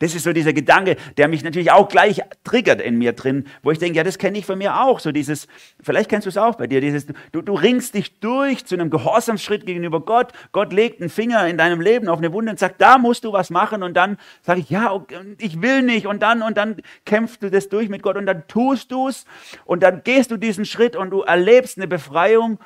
Das 0.00 0.14
ist 0.14 0.24
so 0.24 0.32
dieser 0.32 0.54
Gedanke, 0.54 0.96
der 1.18 1.28
mich 1.28 1.44
natürlich 1.44 1.70
auch 1.70 1.88
gleich 1.88 2.22
triggert 2.42 2.80
in 2.80 2.96
mir 2.96 3.12
drin, 3.12 3.44
wo 3.62 3.70
ich 3.70 3.78
denke, 3.78 3.98
ja, 3.98 4.02
das 4.02 4.16
kenne 4.16 4.38
ich 4.38 4.46
von 4.46 4.56
mir 4.56 4.80
auch. 4.80 4.98
So 4.98 5.12
dieses, 5.12 5.46
vielleicht 5.78 6.08
kennst 6.08 6.24
du 6.24 6.30
es 6.30 6.38
auch 6.38 6.54
bei 6.54 6.66
dir, 6.66 6.80
dieses, 6.80 7.06
du, 7.32 7.42
du 7.42 7.52
ringst 7.52 7.92
dich 7.92 8.18
durch 8.18 8.64
zu 8.64 8.76
einem 8.76 8.88
Gehorsamsschritt 8.88 9.66
gegenüber 9.66 10.00
Gott. 10.00 10.32
Gott 10.52 10.72
legt 10.72 11.02
einen 11.02 11.10
Finger 11.10 11.46
in 11.46 11.58
deinem 11.58 11.82
Leben 11.82 12.08
auf 12.08 12.18
eine 12.18 12.32
Wunde 12.32 12.50
und 12.50 12.58
sagt, 12.58 12.80
da 12.80 12.96
musst 12.96 13.24
du 13.24 13.34
was 13.34 13.50
machen. 13.50 13.82
Und 13.82 13.92
dann 13.92 14.16
sage 14.40 14.60
ich, 14.60 14.70
ja, 14.70 15.04
ich 15.36 15.60
will 15.60 15.82
nicht. 15.82 16.06
Und 16.06 16.22
dann, 16.22 16.40
und 16.40 16.56
dann 16.56 16.76
kämpfst 17.04 17.42
du 17.42 17.50
das 17.50 17.68
durch 17.68 17.90
mit 17.90 18.02
Gott 18.02 18.16
und 18.16 18.24
dann 18.24 18.48
tust 18.48 18.90
du 18.92 19.08
es. 19.08 19.26
Und 19.66 19.82
dann 19.82 20.02
gehst 20.02 20.30
du 20.30 20.38
diesen 20.38 20.64
Schritt 20.64 20.96
und 20.96 21.10
du 21.10 21.20
erlebst 21.20 21.76
eine 21.76 21.86
Befreiung. 21.86 22.58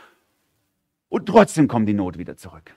Und 1.08 1.26
trotzdem 1.26 1.66
kommt 1.66 1.88
die 1.88 1.94
Not 1.94 2.16
wieder 2.16 2.36
zurück. 2.36 2.76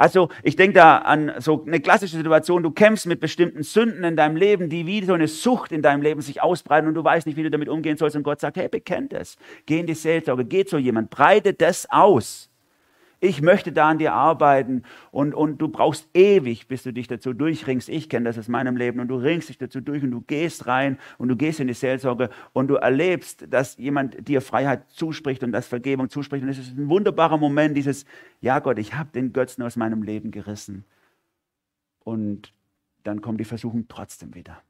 Also 0.00 0.30
ich 0.42 0.56
denke 0.56 0.76
da 0.76 0.96
an 0.96 1.30
so 1.40 1.62
eine 1.66 1.78
klassische 1.78 2.16
Situation, 2.16 2.62
du 2.62 2.70
kämpfst 2.70 3.06
mit 3.06 3.20
bestimmten 3.20 3.62
Sünden 3.62 4.02
in 4.02 4.16
deinem 4.16 4.34
Leben, 4.34 4.70
die 4.70 4.86
wie 4.86 5.04
so 5.04 5.12
eine 5.12 5.28
Sucht 5.28 5.72
in 5.72 5.82
deinem 5.82 6.00
Leben 6.00 6.22
sich 6.22 6.40
ausbreiten 6.40 6.88
und 6.88 6.94
du 6.94 7.04
weißt 7.04 7.26
nicht, 7.26 7.36
wie 7.36 7.42
du 7.42 7.50
damit 7.50 7.68
umgehen 7.68 7.98
sollst. 7.98 8.16
Und 8.16 8.22
Gott 8.22 8.40
sagt, 8.40 8.56
hey, 8.56 8.66
bekennt 8.68 9.12
es, 9.12 9.36
geh 9.66 9.78
in 9.78 9.86
die 9.86 9.92
Seelsorge, 9.92 10.46
geh 10.46 10.64
zu 10.64 10.78
jemand, 10.78 11.10
breite 11.10 11.52
das 11.52 11.86
aus 11.90 12.49
ich 13.20 13.42
möchte 13.42 13.70
da 13.70 13.90
an 13.90 13.98
dir 13.98 14.14
arbeiten 14.14 14.82
und, 15.10 15.34
und 15.34 15.58
du 15.58 15.68
brauchst 15.68 16.08
ewig, 16.14 16.68
bis 16.68 16.82
du 16.82 16.92
dich 16.92 17.06
dazu 17.06 17.34
durchringst. 17.34 17.90
Ich 17.90 18.08
kenne 18.08 18.24
das 18.24 18.38
aus 18.38 18.48
meinem 18.48 18.76
Leben 18.76 18.98
und 18.98 19.08
du 19.08 19.16
ringst 19.16 19.50
dich 19.50 19.58
dazu 19.58 19.82
durch 19.82 20.02
und 20.02 20.10
du 20.10 20.22
gehst 20.22 20.66
rein 20.66 20.98
und 21.18 21.28
du 21.28 21.36
gehst 21.36 21.60
in 21.60 21.68
die 21.68 21.74
Seelsorge 21.74 22.30
und 22.54 22.68
du 22.68 22.76
erlebst, 22.76 23.46
dass 23.50 23.76
jemand 23.76 24.26
dir 24.26 24.40
Freiheit 24.40 24.88
zuspricht 24.88 25.42
und 25.44 25.52
das 25.52 25.66
Vergebung 25.66 26.08
zuspricht. 26.08 26.42
Und 26.42 26.48
es 26.48 26.58
ist 26.58 26.76
ein 26.76 26.88
wunderbarer 26.88 27.36
Moment, 27.36 27.76
dieses, 27.76 28.06
ja 28.40 28.58
Gott, 28.58 28.78
ich 28.78 28.94
habe 28.94 29.10
den 29.10 29.34
Götzen 29.34 29.62
aus 29.62 29.76
meinem 29.76 30.02
Leben 30.02 30.30
gerissen. 30.30 30.84
Und 32.02 32.54
dann 33.04 33.20
kommt 33.20 33.38
die 33.38 33.44
Versuchung 33.44 33.84
trotzdem 33.86 34.34
wieder. 34.34 34.62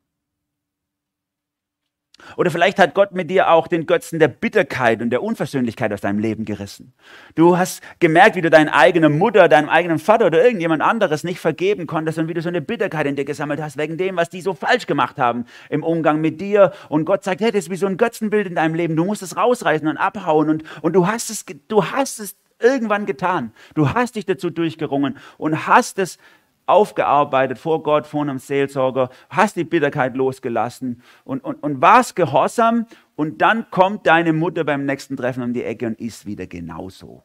Oder 2.37 2.51
vielleicht 2.51 2.79
hat 2.79 2.95
Gott 2.95 3.13
mit 3.13 3.31
dir 3.31 3.51
auch 3.51 3.67
den 3.69 3.87
Götzen 3.87 4.19
der 4.19 4.29
Bitterkeit 4.29 5.03
und 5.03 5.11
der 5.11 5.23
Unversöhnlichkeit 5.23 5.93
aus 5.93 6.01
deinem 6.01 6.19
Leben 6.19 6.45
gerissen. 6.45 6.93
Du 7.35 7.59
hast 7.59 7.83
gemerkt, 7.99 8.37
wie 8.37 8.41
du 8.41 8.51
deine 8.51 8.75
eigene 8.75 9.09
Mutter, 9.09 9.49
deinem 9.49 9.69
eigenen 9.69 9.99
Vater 9.99 10.27
oder 10.27 10.43
irgendjemand 10.43 10.83
anderes 10.83 11.25
nicht 11.25 11.41
vergeben 11.41 11.87
konntest 11.87 12.19
und 12.19 12.29
wie 12.29 12.35
du 12.35 12.43
so 12.43 12.49
eine 12.49 12.61
Bitterkeit 12.61 13.07
in 13.07 13.17
dir 13.17 13.25
gesammelt 13.25 13.61
hast 13.61 13.77
wegen 13.77 13.97
dem, 13.97 14.17
was 14.17 14.29
die 14.29 14.41
so 14.41 14.55
falsch 14.55 14.87
gemacht 14.87 15.19
haben 15.19 15.45
im 15.69 15.83
Umgang 15.83 16.21
mit 16.21 16.41
dir. 16.41 16.73
Und 16.89 17.05
Gott 17.05 17.25
sagt, 17.25 17.41
hey, 17.41 17.51
das 17.51 17.65
ist 17.65 17.71
wie 17.71 17.77
so 17.77 17.87
ein 17.87 17.97
Götzenbild 17.97 18.47
in 18.47 18.55
deinem 18.55 18.75
Leben. 18.75 18.97
Du 18.97 19.05
musst 19.05 19.23
es 19.23 19.37
rausreißen 19.37 19.89
und 19.89 19.97
abhauen 19.97 20.49
und, 20.49 20.65
und 20.83 20.93
du 20.95 21.07
hast 21.07 21.31
es, 21.31 21.45
du 21.69 21.85
hast 21.85 22.21
es 22.21 22.37
irgendwann 22.61 23.07
getan. 23.07 23.53
Du 23.75 23.93
hast 23.93 24.17
dich 24.17 24.27
dazu 24.27 24.51
durchgerungen 24.51 25.17
und 25.39 25.67
hast 25.67 25.99
es 25.99 26.19
aufgearbeitet 26.71 27.59
vor 27.59 27.83
Gott, 27.83 28.07
vor 28.07 28.23
einem 28.23 28.39
Seelsorger, 28.39 29.11
hast 29.29 29.57
die 29.57 29.65
Bitterkeit 29.65 30.17
losgelassen 30.17 31.03
und, 31.25 31.43
und, 31.45 31.63
und 31.63 31.83
warst 31.83 32.17
gehorsam 32.17 32.87
und 33.17 33.43
dann 33.43 33.71
kommt 33.71 34.07
deine 34.07 34.33
Mutter 34.33 34.65
beim 34.65 34.85
nächsten 34.85 35.17
Treffen 35.17 35.43
um 35.43 35.53
die 35.53 35.65
Ecke 35.65 35.87
und 35.87 36.01
ist 36.01 36.27
wieder 36.27 36.47
genauso. 36.47 37.23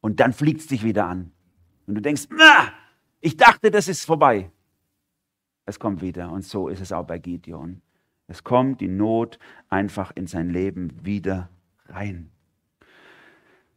Und 0.00 0.20
dann 0.20 0.32
fliegt 0.32 0.60
es 0.60 0.66
dich 0.66 0.82
wieder 0.84 1.06
an. 1.06 1.32
Und 1.86 1.94
du 1.94 2.02
denkst, 2.02 2.28
ich 3.20 3.36
dachte, 3.36 3.70
das 3.70 3.88
ist 3.88 4.04
vorbei. 4.04 4.50
Es 5.66 5.78
kommt 5.78 6.00
wieder. 6.00 6.30
Und 6.30 6.44
so 6.44 6.68
ist 6.68 6.80
es 6.80 6.92
auch 6.92 7.06
bei 7.06 7.18
Gideon. 7.18 7.82
Es 8.26 8.44
kommt 8.44 8.80
die 8.80 8.88
Not 8.88 9.38
einfach 9.68 10.12
in 10.14 10.26
sein 10.26 10.50
Leben 10.50 11.04
wieder 11.04 11.50
rein. 11.88 12.30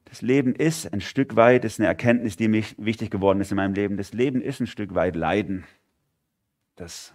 Das 0.06 0.22
Leben 0.22 0.54
ist 0.54 0.92
ein 0.94 1.02
Stück 1.02 1.36
weit, 1.36 1.64
das 1.64 1.74
ist 1.74 1.80
eine 1.80 1.88
Erkenntnis, 1.88 2.36
die 2.36 2.48
mich 2.48 2.76
wichtig 2.78 3.10
geworden 3.10 3.42
ist 3.42 3.52
in 3.52 3.58
meinem 3.58 3.74
Leben. 3.74 3.98
Das 3.98 4.14
Leben 4.14 4.42
ist 4.42 4.60
ein 4.60 4.68
Stück 4.68 4.94
weit 4.96 5.16
Leiden. 5.16 5.64
Das 6.76 7.14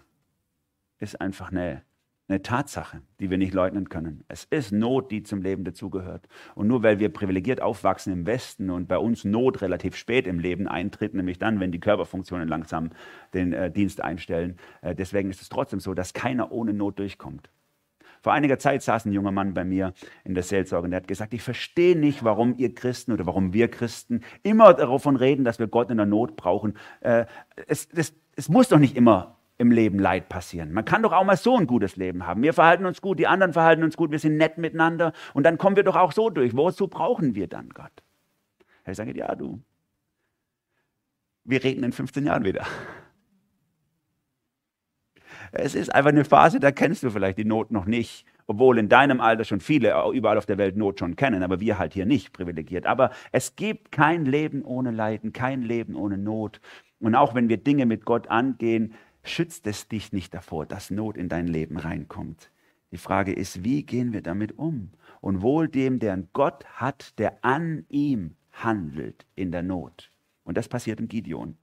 ist 0.99 1.21
einfach 1.21 1.51
eine, 1.51 1.83
eine 2.29 2.43
Tatsache, 2.43 3.03
die 3.21 3.31
wir 3.31 3.39
nicht 3.39 3.55
leugnen 3.55 3.89
können. 3.89 4.25
Es 4.29 4.45
ist 4.45 4.73
Not, 4.73 5.11
die 5.11 5.23
zum 5.23 5.43
Leben 5.43 5.65
dazugehört. 5.65 6.29
Und 6.55 6.67
nur 6.67 6.83
weil 6.83 6.99
wir 6.99 7.09
privilegiert 7.11 7.61
aufwachsen 7.61 8.13
im 8.13 8.27
Westen 8.27 8.71
und 8.71 8.89
bei 8.89 8.99
uns 8.99 9.25
Not 9.25 9.63
relativ 9.63 9.97
spät 9.97 10.27
im 10.27 10.39
Leben 10.39 10.67
eintritt, 10.67 11.15
nämlich 11.15 11.39
dann, 11.39 11.61
wenn 11.61 11.73
die 11.73 11.81
Körperfunktionen 11.81 12.49
langsam 12.49 12.91
den 13.33 13.53
äh, 13.53 13.71
Dienst 13.71 14.03
einstellen, 14.03 14.57
äh, 14.83 14.95
deswegen 14.95 15.31
ist 15.31 15.43
es 15.43 15.49
trotzdem 15.49 15.81
so, 15.81 15.95
dass 15.95 16.13
keiner 16.15 16.53
ohne 16.53 16.73
Not 16.73 16.99
durchkommt. 16.99 17.51
Vor 18.29 18.35
einiger 18.35 18.59
Zeit 18.59 18.83
saß 18.83 19.07
ein 19.07 19.13
junger 19.13 19.31
Mann 19.31 19.55
bei 19.55 19.65
mir 19.65 19.95
in 20.23 20.35
der 20.35 20.43
Seelsorge 20.43 20.85
und 20.85 20.91
der 20.91 21.01
hat 21.01 21.09
gesagt, 21.09 21.33
ich 21.33 21.41
verstehe 21.41 21.97
nicht, 21.97 22.25
warum 22.25 22.55
ihr 22.59 22.75
Christen 22.75 23.13
oder 23.13 23.25
warum 23.25 23.55
wir 23.55 23.71
Christen 23.71 24.21
immer 24.43 24.75
davon 24.75 25.17
reden, 25.17 25.45
dass 25.45 25.59
wir 25.59 25.67
Gott 25.67 25.91
in 25.91 25.97
der 25.97 26.05
Not 26.05 26.37
brauchen. 26.37 26.77
Äh, 27.01 27.25
es, 27.67 27.89
es, 27.97 28.15
es 28.37 28.51
muss 28.51 28.69
doch 28.69 28.79
nicht 28.79 28.99
immer 28.99 29.39
im 29.57 29.71
Leben 29.71 29.99
Leid 29.99 30.29
passieren. 30.29 30.75
Man 30.75 30.85
kann 30.85 31.03
doch 31.03 31.15
auch 31.15 31.25
mal 31.25 31.39
so 31.39 31.57
ein 31.57 31.67
gutes 31.67 31.97
Leben 31.97 32.27
haben. 32.27 32.43
Wir 32.43 32.53
verhalten 32.53 32.85
uns 32.85 33.01
gut, 33.01 33.19
die 33.19 33.27
anderen 33.27 33.55
verhalten 33.55 33.83
uns 33.83 33.97
gut, 33.97 34.11
wir 34.11 34.19
sind 34.19 34.37
nett 34.37 34.59
miteinander 34.59 35.15
und 35.33 35.45
dann 35.45 35.57
kommen 35.57 35.77
wir 35.77 35.83
doch 35.83 35.97
auch 35.97 36.13
so 36.13 36.29
durch. 36.29 36.55
Wozu 36.55 36.87
brauchen 36.87 37.35
wir 37.35 37.47
dann 37.47 37.71
Gott? 37.71 38.03
Er 38.85 38.95
sagt, 38.95 39.17
ja 39.17 39.35
du, 39.37 39.63
wir 41.45 41.65
reden 41.65 41.83
in 41.83 41.93
15 41.93 42.27
Jahren 42.27 42.45
wieder. 42.45 42.67
Es 45.53 45.75
ist 45.75 45.95
einfach 45.95 46.11
eine 46.11 46.25
Phase, 46.25 46.61
da 46.61 46.73
kennst 46.73 47.03
du 47.03 47.11
vielleicht 47.11 47.39
die 47.39 47.45
Not 47.45 47.71
noch 47.71 47.87
nicht. 47.87 48.25
Obwohl 48.47 48.79
in 48.79 48.89
deinem 48.89 49.21
Alter 49.21 49.45
schon 49.45 49.61
viele 49.61 49.95
überall 50.15 50.39
auf 50.39 50.47
der 50.47 50.57
Welt 50.57 50.77
Not 50.77 50.99
schon 50.99 51.17
kennen, 51.17 51.43
aber 51.43 51.61
wir 51.61 51.79
halt 51.79 51.93
hier 51.93 52.07
nicht 52.07 52.33
privilegiert. 52.33 52.87
Aber 52.87 53.11
es 53.31 53.57
gibt 53.57 53.93
kein 53.93 54.25
Leben 54.25 54.63
ohne 54.65 54.91
Leiden, 54.91 55.35
kein 55.35 55.63
Leben 55.63 55.95
ohne 55.95 56.17
Not. 56.17 56.61
Und 56.99 57.15
auch 57.15 57.35
wenn 57.35 57.51
wir 57.51 57.59
Dinge 57.59 57.85
mit 57.85 58.07
Gott 58.07 58.29
angehen, 58.29 58.95
schützt 59.23 59.67
es 59.67 59.89
dich 59.89 60.13
nicht 60.13 60.33
davor, 60.33 60.65
dass 60.65 60.91
Not 60.91 61.19
in 61.19 61.29
dein 61.29 61.47
Leben 61.47 61.77
reinkommt. 61.77 62.51
Die 62.91 62.97
Frage 62.97 63.35
ist, 63.35 63.65
wie 63.65 63.83
gehen 63.83 64.15
wir 64.15 64.23
damit 64.23 64.59
um? 64.59 64.93
Und 65.21 65.43
wohl 65.43 65.69
dem, 65.69 65.99
der 65.99 66.15
einen 66.15 66.29
Gott 66.33 66.65
hat, 66.67 67.19
der 67.19 67.45
an 67.45 67.85
ihm 67.91 68.37
handelt 68.53 69.27
in 69.35 69.53
der 69.53 69.63
Not. 69.63 70.11
Und 70.45 70.57
das 70.57 70.69
passiert 70.69 71.01
in 71.01 71.09
Gideon. 71.09 71.59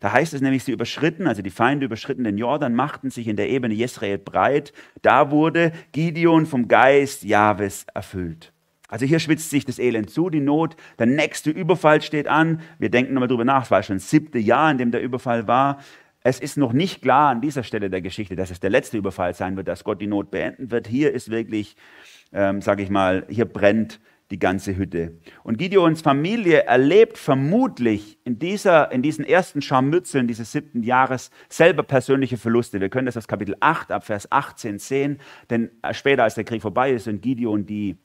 Da 0.00 0.12
heißt 0.12 0.34
es 0.34 0.40
nämlich, 0.40 0.64
sie 0.64 0.72
überschritten, 0.72 1.26
also 1.26 1.42
die 1.42 1.50
Feinde 1.50 1.86
überschritten 1.86 2.24
den 2.24 2.38
Jordan, 2.38 2.74
machten 2.74 3.10
sich 3.10 3.28
in 3.28 3.36
der 3.36 3.48
Ebene 3.48 3.74
Jesrael 3.74 4.18
breit. 4.18 4.72
Da 5.02 5.30
wurde 5.30 5.72
Gideon 5.92 6.46
vom 6.46 6.68
Geist 6.68 7.24
Jahwes 7.24 7.86
erfüllt. 7.94 8.52
Also 8.88 9.04
hier 9.04 9.18
schwitzt 9.18 9.50
sich 9.50 9.64
das 9.64 9.78
Elend 9.78 10.10
zu, 10.10 10.30
die 10.30 10.40
Not. 10.40 10.76
Der 10.98 11.06
nächste 11.06 11.50
Überfall 11.50 12.02
steht 12.02 12.28
an. 12.28 12.60
Wir 12.78 12.90
denken 12.90 13.14
nochmal 13.14 13.28
drüber 13.28 13.44
nach. 13.44 13.64
Es 13.64 13.70
war 13.70 13.82
schon 13.82 13.96
das 13.96 14.10
siebte 14.10 14.38
Jahr, 14.38 14.70
in 14.70 14.78
dem 14.78 14.90
der 14.90 15.02
Überfall 15.02 15.48
war. 15.48 15.78
Es 16.22 16.40
ist 16.40 16.56
noch 16.56 16.72
nicht 16.72 17.02
klar 17.02 17.30
an 17.30 17.40
dieser 17.40 17.62
Stelle 17.62 17.88
der 17.90 18.00
Geschichte, 18.00 18.36
dass 18.36 18.50
es 18.50 18.60
der 18.60 18.70
letzte 18.70 18.98
Überfall 18.98 19.34
sein 19.34 19.56
wird, 19.56 19.68
dass 19.68 19.84
Gott 19.84 20.00
die 20.00 20.06
Not 20.06 20.30
beenden 20.30 20.70
wird. 20.70 20.88
Hier 20.88 21.12
ist 21.12 21.30
wirklich, 21.30 21.76
ähm, 22.32 22.62
sage 22.62 22.82
ich 22.82 22.90
mal, 22.90 23.26
hier 23.28 23.44
brennt 23.44 24.00
die 24.30 24.38
ganze 24.38 24.76
Hütte. 24.76 25.18
Und 25.44 25.58
Gideons 25.58 26.02
Familie 26.02 26.64
erlebt 26.64 27.16
vermutlich 27.18 28.18
in, 28.24 28.38
dieser, 28.38 28.90
in 28.90 29.02
diesen 29.02 29.24
ersten 29.24 29.62
Scharmützeln 29.62 30.26
dieses 30.26 30.52
siebten 30.52 30.82
Jahres 30.82 31.30
selber 31.48 31.82
persönliche 31.82 32.36
Verluste. 32.36 32.80
Wir 32.80 32.88
können 32.88 33.06
das 33.06 33.16
aus 33.16 33.28
Kapitel 33.28 33.56
8 33.60 33.92
ab 33.92 34.04
Vers 34.04 34.30
18 34.32 34.78
sehen, 34.78 35.20
denn 35.50 35.70
später, 35.92 36.24
als 36.24 36.34
der 36.34 36.44
Krieg 36.44 36.62
vorbei 36.62 36.92
ist 36.92 37.06
und 37.06 37.22
Gideon 37.22 37.66
die 37.66 37.96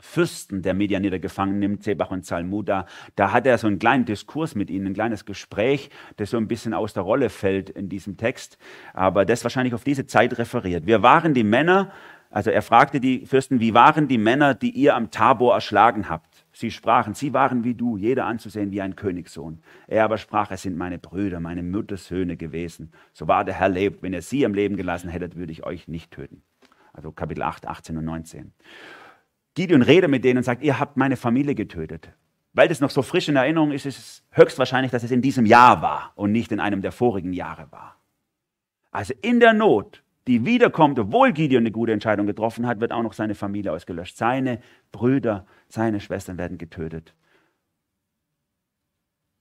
Fürsten 0.00 0.62
der 0.62 0.74
Medianiter 0.74 1.18
gefangen 1.18 1.58
nimmt, 1.58 1.82
Zebach 1.82 2.10
und 2.10 2.24
Zalmuda, 2.24 2.86
da 3.14 3.32
hat 3.32 3.46
er 3.46 3.58
so 3.58 3.66
einen 3.66 3.78
kleinen 3.78 4.04
Diskurs 4.04 4.54
mit 4.54 4.68
ihnen, 4.68 4.88
ein 4.88 4.94
kleines 4.94 5.24
Gespräch, 5.24 5.88
das 6.16 6.30
so 6.30 6.36
ein 6.36 6.48
bisschen 6.48 6.74
aus 6.74 6.94
der 6.94 7.04
Rolle 7.04 7.30
fällt 7.30 7.70
in 7.70 7.88
diesem 7.88 8.16
Text, 8.16 8.58
aber 8.92 9.24
das 9.24 9.44
wahrscheinlich 9.44 9.72
auf 9.72 9.84
diese 9.84 10.06
Zeit 10.06 10.36
referiert. 10.38 10.86
Wir 10.86 11.02
waren 11.02 11.32
die 11.32 11.44
Männer, 11.44 11.92
also 12.34 12.50
er 12.50 12.62
fragte 12.62 12.98
die 12.98 13.26
Fürsten, 13.26 13.60
wie 13.60 13.74
waren 13.74 14.08
die 14.08 14.18
Männer, 14.18 14.54
die 14.54 14.72
ihr 14.72 14.96
am 14.96 15.12
Tabor 15.12 15.54
erschlagen 15.54 16.08
habt? 16.08 16.44
Sie 16.52 16.72
sprachen, 16.72 17.14
sie 17.14 17.32
waren 17.32 17.62
wie 17.62 17.74
du, 17.74 17.96
jeder 17.96 18.26
anzusehen 18.26 18.72
wie 18.72 18.82
ein 18.82 18.96
Königssohn. 18.96 19.62
Er 19.86 20.02
aber 20.02 20.18
sprach, 20.18 20.50
es 20.50 20.62
sind 20.62 20.76
meine 20.76 20.98
Brüder, 20.98 21.38
meine 21.38 21.62
Muttersöhne 21.62 22.36
gewesen. 22.36 22.90
So 23.12 23.28
wahr 23.28 23.44
der 23.44 23.54
Herr 23.54 23.68
lebt, 23.68 24.02
wenn 24.02 24.12
ihr 24.12 24.20
sie 24.20 24.44
am 24.44 24.52
Leben 24.52 24.76
gelassen 24.76 25.10
hättet, 25.10 25.36
würde 25.36 25.52
ich 25.52 25.64
euch 25.64 25.86
nicht 25.86 26.10
töten. 26.10 26.42
Also 26.92 27.12
Kapitel 27.12 27.44
8, 27.44 27.68
18 27.68 27.98
und 27.98 28.04
19. 28.04 28.52
Gideon 29.54 29.82
redet 29.82 30.10
mit 30.10 30.24
denen 30.24 30.38
und 30.38 30.42
sagt, 30.42 30.64
ihr 30.64 30.80
habt 30.80 30.96
meine 30.96 31.16
Familie 31.16 31.54
getötet. 31.54 32.10
Weil 32.52 32.66
das 32.66 32.80
noch 32.80 32.90
so 32.90 33.02
frisch 33.02 33.28
in 33.28 33.36
Erinnerung 33.36 33.70
ist, 33.70 33.86
ist 33.86 33.98
es 33.98 34.24
höchstwahrscheinlich, 34.32 34.90
dass 34.90 35.04
es 35.04 35.12
in 35.12 35.22
diesem 35.22 35.46
Jahr 35.46 35.82
war 35.82 36.10
und 36.16 36.32
nicht 36.32 36.50
in 36.50 36.58
einem 36.58 36.82
der 36.82 36.90
vorigen 36.90 37.32
Jahre 37.32 37.70
war. 37.70 37.94
Also 38.90 39.14
in 39.22 39.38
der 39.38 39.52
Not 39.52 40.03
die 40.26 40.44
wiederkommt, 40.46 40.98
obwohl 40.98 41.32
Gideon 41.32 41.62
eine 41.62 41.70
gute 41.70 41.92
Entscheidung 41.92 42.26
getroffen 42.26 42.66
hat, 42.66 42.80
wird 42.80 42.92
auch 42.92 43.02
noch 43.02 43.12
seine 43.12 43.34
Familie 43.34 43.72
ausgelöscht. 43.72 44.16
Seine 44.16 44.60
Brüder, 44.90 45.46
seine 45.68 46.00
Schwestern 46.00 46.38
werden 46.38 46.58
getötet. 46.58 47.14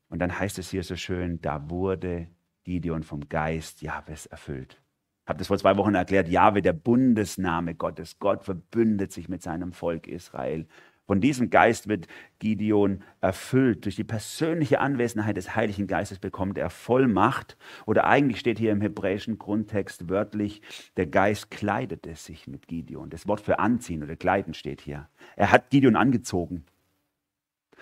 Und 0.10 0.20
dann 0.20 0.38
heißt 0.38 0.60
es 0.60 0.70
hier 0.70 0.84
so 0.84 0.96
schön, 0.96 1.42
da 1.42 1.70
wurde 1.70 2.28
Gideon 2.64 3.04
vom 3.04 3.30
Geist 3.30 3.82
Jahwes 3.82 4.26
erfüllt. 4.26 4.82
Ich 5.24 5.30
habe 5.30 5.40
das 5.40 5.48
vor 5.48 5.58
zwei 5.58 5.78
Wochen 5.78 5.96
erklärt, 5.96 6.28
Jahwe, 6.28 6.62
der 6.62 6.74
Bundesname 6.74 7.76
Gottes. 7.76 8.20
Gott 8.20 8.44
verbündet 8.44 9.14
sich 9.14 9.30
mit 9.30 9.42
seinem 9.42 9.72
Volk 9.72 10.06
Israel. 10.06 10.68
Von 11.06 11.20
diesem 11.20 11.50
Geist 11.50 11.90
wird 11.90 12.08
Gideon 12.40 13.04
erfüllt. 13.20 13.84
Durch 13.84 13.98
die 13.98 14.06
persönliche 14.06 14.80
Anwesenheit 14.80 15.36
des 15.36 15.56
Heiligen 15.56 15.86
Geistes 15.86 16.20
bekommt 16.20 16.58
er 16.58 16.70
Vollmacht. 16.70 17.58
Oder 17.86 18.06
eigentlich 18.06 18.40
steht 18.40 18.58
hier 18.58 18.72
im 18.72 18.80
hebräischen 18.80 19.38
Grundtext 19.38 20.10
wörtlich, 20.10 20.62
der 20.96 21.08
Geist 21.08 21.52
kleidete 21.52 22.16
sich 22.16 22.48
mit 22.48 22.68
Gideon. 22.68 23.10
Das 23.10 23.28
Wort 23.28 23.42
für 23.42 23.60
anziehen 23.60 24.02
oder 24.04 24.16
kleiden 24.16 24.54
steht 24.54 24.80
hier. 24.80 25.10
Er 25.36 25.52
hat 25.52 25.70
Gideon 25.70 25.98
angezogen. 25.98 26.64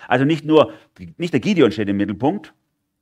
Also 0.07 0.25
nicht 0.25 0.43
nur, 0.43 0.73
nicht 1.17 1.33
der 1.33 1.41
Gideon 1.41 1.71
steht 1.71 1.89
im 1.89 1.97
Mittelpunkt, 1.97 2.55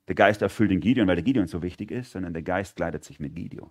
der 0.08 0.16
Geist 0.16 0.42
erfüllt 0.42 0.70
den 0.70 0.80
Gideon, 0.80 1.06
weil 1.06 1.16
der 1.16 1.24
Gideon 1.24 1.46
so 1.46 1.62
wichtig 1.62 1.90
ist, 1.90 2.12
sondern 2.12 2.34
der 2.34 2.42
Geist 2.42 2.76
kleidet 2.76 3.04
sich 3.04 3.20
mit 3.20 3.34
Gideon. 3.34 3.70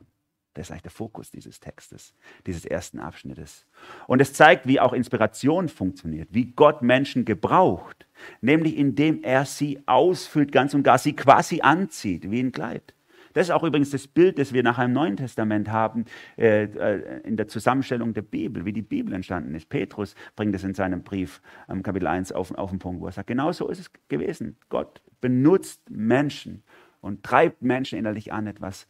Das 0.53 0.67
ist 0.67 0.71
eigentlich 0.71 0.83
der 0.83 0.91
Fokus 0.91 1.31
dieses 1.31 1.59
Textes, 1.59 2.13
dieses 2.47 2.65
ersten 2.65 2.99
Abschnittes. 2.99 3.65
Und 4.07 4.19
es 4.19 4.33
zeigt, 4.33 4.67
wie 4.67 4.79
auch 4.79 4.93
Inspiration 4.93 5.69
funktioniert, 5.69 6.29
wie 6.31 6.45
Gott 6.45 6.81
Menschen 6.81 7.23
gebraucht, 7.23 8.07
nämlich 8.41 8.75
indem 8.77 9.23
er 9.23 9.45
sie 9.45 9.81
ausfüllt, 9.85 10.51
ganz 10.51 10.73
und 10.73 10.83
gar 10.83 10.97
sie 10.97 11.15
quasi 11.15 11.61
anzieht, 11.61 12.31
wie 12.31 12.41
ein 12.41 12.51
Kleid. 12.51 12.93
Das 13.33 13.47
ist 13.47 13.51
auch 13.51 13.63
übrigens 13.63 13.91
das 13.91 14.07
Bild, 14.07 14.39
das 14.39 14.53
wir 14.53 14.63
nach 14.63 14.79
einem 14.79 14.93
Neuen 14.93 15.15
Testament 15.15 15.69
haben, 15.69 16.05
äh, 16.35 16.63
äh, 16.63 17.21
in 17.21 17.37
der 17.37 17.47
Zusammenstellung 17.47 18.15
der 18.15 18.23
Bibel, 18.23 18.65
wie 18.65 18.73
die 18.73 18.81
Bibel 18.81 19.13
entstanden 19.13 19.53
ist. 19.53 19.69
Petrus 19.69 20.15
bringt 20.35 20.55
es 20.55 20.63
in 20.63 20.73
seinem 20.73 21.03
Brief, 21.03 21.41
ähm, 21.69 21.83
Kapitel 21.83 22.07
1, 22.07 22.31
auf, 22.31 22.51
auf 22.55 22.71
den 22.71 22.79
Punkt, 22.79 23.01
wo 23.01 23.05
er 23.05 23.11
sagt, 23.11 23.27
genau 23.27 23.51
so 23.51 23.69
ist 23.69 23.79
es 23.79 23.91
gewesen. 24.07 24.57
Gott 24.69 25.01
benutzt 25.21 25.89
Menschen 25.91 26.63
und 27.01 27.23
treibt 27.23 27.61
Menschen 27.61 27.99
innerlich 27.99 28.33
an, 28.33 28.47
etwas 28.47 28.83
äh, 28.83 28.87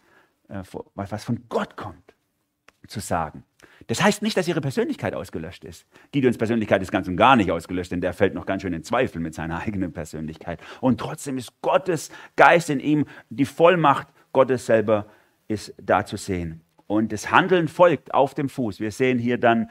was 0.96 1.24
von 1.24 1.46
Gott 1.48 1.77
kommt, 1.77 2.15
zu 2.88 3.00
sagen. 3.00 3.44
Das 3.88 4.03
heißt 4.03 4.22
nicht, 4.22 4.38
dass 4.38 4.48
ihre 4.48 4.62
Persönlichkeit 4.62 5.13
ausgelöscht 5.13 5.63
ist. 5.63 5.86
Gideons 6.12 6.38
Persönlichkeit 6.38 6.82
ist 6.82 6.91
ganz 6.91 7.08
und 7.08 7.18
gar 7.18 7.36
nicht 7.36 7.51
ausgelöscht, 7.51 7.91
denn 7.91 8.01
der 8.01 8.13
fällt 8.13 8.34
noch 8.34 8.46
ganz 8.46 8.62
schön 8.62 8.74
in 8.74 8.84
Zweifel 8.84 9.22
mit 9.22 9.34
seiner 9.34 9.60
eigenen 9.65 9.94
Persönlichkeit. 9.94 10.60
Und 10.82 11.00
trotzdem 11.00 11.38
ist 11.38 11.62
Gottes 11.62 12.10
Geist 12.36 12.70
in 12.70 12.79
ihm, 12.79 13.06
die 13.29 13.46
Vollmacht 13.46 14.08
Gottes 14.32 14.65
selber 14.65 15.08
ist 15.48 15.74
da 15.82 16.06
zu 16.06 16.18
sehen. 16.18 16.62
Und 16.88 17.12
das 17.12 17.32
Handeln 17.32 17.68
folgt 17.68 18.13
auf 18.13 18.34
dem 18.34 18.50
Fuß. 18.50 18.79
Wir 18.79 18.91
sehen 18.91 19.20
hier 19.20 19.38
dann, 19.38 19.70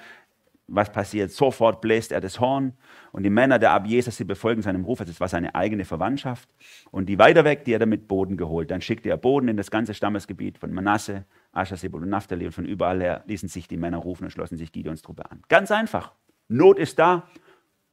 was 0.68 0.92
passiert. 0.92 1.32
Sofort 1.32 1.80
bläst 1.80 2.12
er 2.12 2.20
das 2.20 2.38
Horn 2.38 2.74
und 3.10 3.22
die 3.22 3.30
Männer 3.30 3.58
der 3.58 3.72
Abiesers, 3.72 4.16
sie 4.16 4.24
befolgen 4.24 4.62
seinem 4.62 4.84
Ruf. 4.84 5.00
Also 5.00 5.10
es 5.10 5.20
war 5.20 5.28
seine 5.28 5.54
eigene 5.54 5.84
Verwandtschaft. 5.84 6.48
Und 6.90 7.06
die 7.06 7.18
weiter 7.18 7.44
weg, 7.44 7.64
die 7.64 7.74
hat 7.74 7.80
er 7.80 7.86
mit 7.86 8.06
Boden 8.06 8.36
geholt. 8.36 8.70
Dann 8.70 8.82
schickte 8.82 9.08
er 9.08 9.16
Boden 9.16 9.48
in 9.48 9.56
das 9.56 9.70
ganze 9.70 9.94
Stammesgebiet 9.94 10.58
von 10.58 10.72
Manasse, 10.72 11.24
Ascher, 11.52 11.76
Sebul 11.76 12.02
und 12.02 12.10
Naphtali. 12.10 12.46
Und 12.46 12.52
von 12.52 12.66
überall 12.66 13.00
her 13.00 13.24
ließen 13.26 13.48
sich 13.48 13.66
die 13.66 13.78
Männer 13.78 13.98
rufen 13.98 14.24
und 14.24 14.30
schlossen 14.30 14.58
sich 14.58 14.70
Gideons 14.70 15.02
Truppe 15.02 15.30
an. 15.30 15.42
Ganz 15.48 15.70
einfach. 15.70 16.12
Not 16.48 16.78
ist 16.78 16.98
da. 16.98 17.26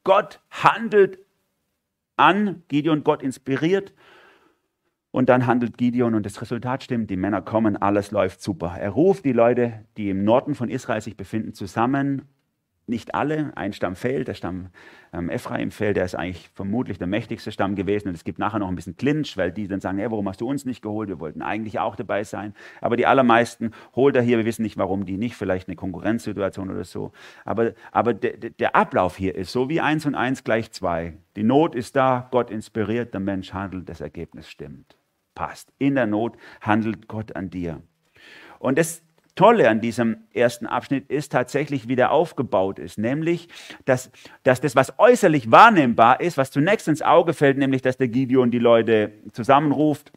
Gott 0.04 0.40
handelt 0.50 1.18
an. 2.16 2.62
Gideon, 2.68 3.04
Gott 3.04 3.22
inspiriert. 3.22 3.94
Und 5.12 5.30
dann 5.30 5.46
handelt 5.46 5.78
Gideon 5.78 6.14
und 6.14 6.26
das 6.26 6.42
Resultat 6.42 6.82
stimmt. 6.82 7.08
Die 7.08 7.16
Männer 7.16 7.40
kommen, 7.40 7.78
alles 7.78 8.10
läuft 8.10 8.42
super. 8.42 8.76
Er 8.78 8.90
ruft 8.90 9.24
die 9.24 9.32
Leute, 9.32 9.86
die 9.96 10.10
im 10.10 10.24
Norden 10.24 10.54
von 10.54 10.68
Israel 10.68 11.00
sich 11.00 11.16
befinden, 11.16 11.54
zusammen 11.54 12.28
nicht 12.88 13.14
alle. 13.14 13.52
Ein 13.56 13.72
Stamm 13.72 13.96
fehlt, 13.96 14.28
der 14.28 14.34
Stamm 14.34 14.68
ähm, 15.12 15.28
Ephraim 15.28 15.70
fehlt, 15.70 15.96
der 15.96 16.04
ist 16.04 16.14
eigentlich 16.14 16.50
vermutlich 16.54 16.98
der 16.98 17.06
mächtigste 17.06 17.50
Stamm 17.52 17.74
gewesen. 17.74 18.08
Und 18.08 18.14
es 18.14 18.24
gibt 18.24 18.38
nachher 18.38 18.58
noch 18.58 18.68
ein 18.68 18.74
bisschen 18.74 18.96
Clinch, 18.96 19.36
weil 19.36 19.52
die 19.52 19.66
dann 19.68 19.80
sagen, 19.80 19.98
hey, 19.98 20.10
warum 20.10 20.28
hast 20.28 20.40
du 20.40 20.48
uns 20.48 20.64
nicht 20.64 20.82
geholt? 20.82 21.08
Wir 21.08 21.20
wollten 21.20 21.42
eigentlich 21.42 21.78
auch 21.78 21.96
dabei 21.96 22.24
sein. 22.24 22.54
Aber 22.80 22.96
die 22.96 23.06
allermeisten 23.06 23.72
holt 23.94 24.16
er 24.16 24.22
hier. 24.22 24.38
Wir 24.38 24.44
wissen 24.44 24.62
nicht, 24.62 24.76
warum 24.76 25.04
die 25.04 25.16
nicht. 25.16 25.34
Vielleicht 25.34 25.68
eine 25.68 25.76
Konkurrenzsituation 25.76 26.70
oder 26.70 26.84
so. 26.84 27.12
Aber, 27.44 27.72
aber 27.92 28.14
der, 28.14 28.36
der 28.36 28.76
Ablauf 28.76 29.16
hier 29.16 29.34
ist 29.34 29.52
so 29.52 29.68
wie 29.68 29.80
eins 29.80 30.06
und 30.06 30.14
eins 30.14 30.44
gleich 30.44 30.70
zwei. 30.72 31.14
Die 31.36 31.42
Not 31.44 31.74
ist 31.74 31.96
da, 31.96 32.28
Gott 32.30 32.50
inspiriert, 32.50 33.12
der 33.12 33.20
Mensch 33.20 33.52
handelt, 33.52 33.88
das 33.88 34.00
Ergebnis 34.00 34.48
stimmt. 34.48 34.96
Passt. 35.34 35.72
In 35.78 35.96
der 35.96 36.06
Not 36.06 36.36
handelt 36.60 37.08
Gott 37.08 37.36
an 37.36 37.50
dir. 37.50 37.82
Und 38.58 38.78
das 38.78 39.02
Tolle 39.36 39.68
an 39.68 39.80
diesem 39.80 40.16
ersten 40.32 40.66
Abschnitt 40.66 41.08
ist 41.10 41.30
tatsächlich, 41.30 41.88
wie 41.88 41.94
der 41.94 42.10
aufgebaut 42.10 42.78
ist. 42.78 42.98
Nämlich, 42.98 43.48
dass, 43.84 44.10
dass 44.42 44.60
das, 44.60 44.74
was 44.74 44.98
äußerlich 44.98 45.50
wahrnehmbar 45.50 46.20
ist, 46.20 46.36
was 46.36 46.50
zunächst 46.50 46.88
ins 46.88 47.02
Auge 47.02 47.34
fällt, 47.34 47.58
nämlich, 47.58 47.82
dass 47.82 47.98
der 47.98 48.08
Gideon 48.08 48.50
die 48.50 48.58
Leute 48.58 49.12
zusammenruft 49.32 50.10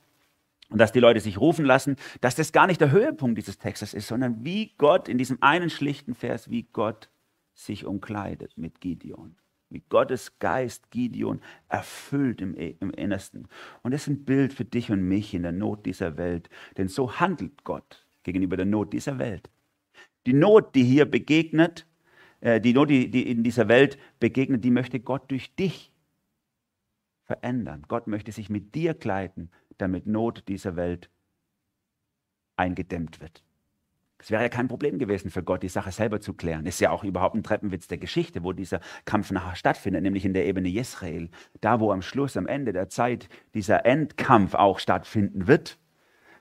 und 0.70 0.80
dass 0.80 0.94
die 0.94 1.02
Leute 1.02 1.20
sich 1.20 1.40
rufen 1.40 1.66
lassen, 1.66 1.98
dass 2.22 2.36
das 2.36 2.52
gar 2.52 2.66
nicht 2.66 2.80
der 2.80 2.92
Höhepunkt 2.92 3.38
dieses 3.38 3.58
Textes 3.58 3.94
ist, 3.94 4.08
sondern 4.08 4.44
wie 4.46 4.74
Gott 4.78 5.10
in 5.10 5.18
diesem 5.18 5.38
einen 5.42 5.70
schlichten 5.70 6.16
Vers, 6.16 6.50
wie 6.50 6.64
Gott 6.72 7.10
sich 7.54 7.86
umkleidet 7.86 8.58
mit 8.58 8.80
Gideon. 8.80 9.36
Wie 9.70 9.84
Gottes 9.90 10.40
Geist 10.40 10.90
Gideon 10.92 11.42
erfüllt 11.68 12.42
im, 12.42 12.56
im 12.56 12.90
Innersten. 12.92 13.48
Und 13.84 13.92
das 13.92 14.04
ist 14.04 14.08
ein 14.08 14.26
Bild 14.26 14.54
für 14.54 14.66
dich 14.66 14.90
und 14.92 15.02
mich 15.02 15.34
in 15.34 15.44
der 15.44 15.52
Not 15.52 15.86
dieser 15.86 16.18
Welt. 16.18 16.50
Denn 16.78 16.88
so 16.88 17.20
handelt 17.20 17.64
Gott 17.66 18.08
gegenüber 18.24 18.58
der 18.58 18.66
Not 18.66 18.94
dieser 18.94 19.20
Welt. 19.20 19.50
Die 20.26 20.34
Not, 20.34 20.76
die 20.76 20.84
hier 20.84 21.06
begegnet, 21.06 21.88
äh, 22.42 22.62
die 22.62 22.74
Not, 22.74 22.90
die, 22.90 23.30
in 23.30 23.44
dieser 23.44 23.68
Welt 23.68 23.98
begegnet, 24.20 24.64
die 24.64 24.72
möchte 24.72 25.00
Gott 25.00 25.30
durch 25.32 25.56
dich 25.56 25.92
verändern. 27.24 27.84
Gott 27.88 28.08
möchte 28.08 28.32
sich 28.32 28.50
mit 28.50 28.76
dir 28.76 28.94
kleiden, 28.94 29.52
damit 29.78 30.08
Not 30.08 30.48
dieser 30.48 30.76
Welt 30.76 31.10
eingedämmt 32.58 33.22
wird. 33.22 33.44
Es 34.22 34.32
wäre 34.32 34.44
ja 34.44 34.50
kein 34.50 34.68
Problem 34.68 35.00
gewesen 35.00 35.32
für 35.32 35.44
Gott, 35.44 35.64
die 35.64 35.70
Sache 35.70 35.94
selber 35.94 36.20
zu 36.20 36.34
klären. 36.34 36.66
Ist 36.66 36.82
ja 36.82 36.92
auch 36.92 37.06
überhaupt 37.06 37.36
ein 37.36 37.44
Treppenwitz 37.44 37.88
der 37.88 37.98
Geschichte, 37.98 38.44
wo 38.44 38.52
dieser 38.52 38.82
Kampf 39.06 39.32
nachher 39.32 39.56
stattfindet, 39.56 40.04
nämlich 40.04 40.26
in 40.26 40.34
der 40.34 40.46
Ebene 40.46 40.68
Jezreel. 40.68 41.30
Da, 41.62 41.80
wo 41.80 41.94
am 41.94 42.02
Schluss, 42.02 42.36
am 42.36 42.46
Ende 42.46 42.74
der 42.74 42.90
Zeit, 42.90 43.30
dieser 43.54 43.86
Endkampf 43.86 44.56
auch 44.56 44.80
stattfinden 44.80 45.48
wird 45.48 45.79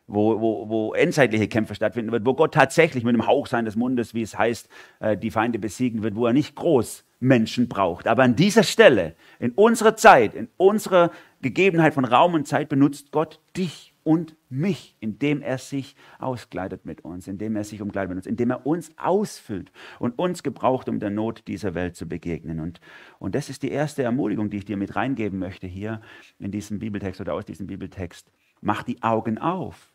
wo, 0.09 0.41
wo, 0.41 0.69
wo 0.69 0.95
endzeitliche 0.95 1.47
Kämpfe 1.49 1.75
stattfinden 1.75 2.11
wird, 2.11 2.27
wo 2.27 2.35
Gott 2.35 2.55
tatsächlich 2.55 3.05
mit 3.05 3.15
dem 3.15 3.27
Hauch 3.27 3.47
seines 3.47 3.77
Mundes, 3.77 4.15
wie 4.15 4.23
es 4.23 4.37
heißt, 4.37 4.69
äh, 5.01 5.17
die 5.17 5.31
Feinde 5.31 5.59
besiegen 5.59 6.03
wird, 6.03 6.17
wo 6.17 6.27
er 6.27 6.33
nicht 6.33 6.57
groß 6.57 7.05
Menschen 7.21 7.69
braucht. 7.69 8.07
Aber 8.07 8.23
an 8.23 8.37
dieser 8.37 8.63
Stelle, 8.63 9.15
in 9.39 9.53
unserer 9.53 9.97
Zeit, 9.97 10.35
in 10.35 10.49
unserer 10.57 11.11
Gegebenheit 11.43 11.95
von 11.95 12.05
Raum 12.05 12.35
und 12.35 12.47
Zeit, 12.47 12.69
benutzt 12.69 13.13
Gott 13.13 13.41
dich 13.57 13.95
und 14.03 14.37
mich, 14.49 14.97
indem 15.01 15.43
er 15.43 15.59
sich 15.59 15.95
auskleidet 16.19 16.87
mit 16.87 17.03
uns, 17.03 17.29
indem 17.29 17.57
er 17.57 17.65
sich 17.65 17.83
umkleidet 17.83 18.09
mit 18.09 18.17
uns, 18.17 18.27
indem 18.27 18.51
er 18.51 18.67
uns 18.67 18.91
ausfüllt 18.97 19.71
und 19.99 20.19
uns 20.19 20.43
gebraucht, 20.43 20.89
um 20.89 20.99
der 20.99 21.11
Not 21.11 21.43
dieser 21.47 21.75
Welt 21.75 21.97
zu 21.97 22.09
begegnen. 22.09 22.61
Und, 22.61 22.81
und 23.19 23.35
das 23.35 23.51
ist 23.51 23.63
die 23.63 23.71
erste 23.71 24.05
Ermutigung, 24.05 24.49
die 24.49 24.59
ich 24.59 24.65
dir 24.65 24.79
mit 24.79 24.97
reingeben 24.97 25.39
möchte 25.39 25.67
hier 25.67 26.01
in 26.39 26.51
diesem 26.51 26.79
Bibeltext 26.79 27.21
oder 27.21 27.35
aus 27.35 27.45
diesem 27.45 27.67
Bibeltext. 27.67 28.31
Mach 28.63 28.83
die 28.83 29.03
Augen 29.03 29.37
auf. 29.37 29.93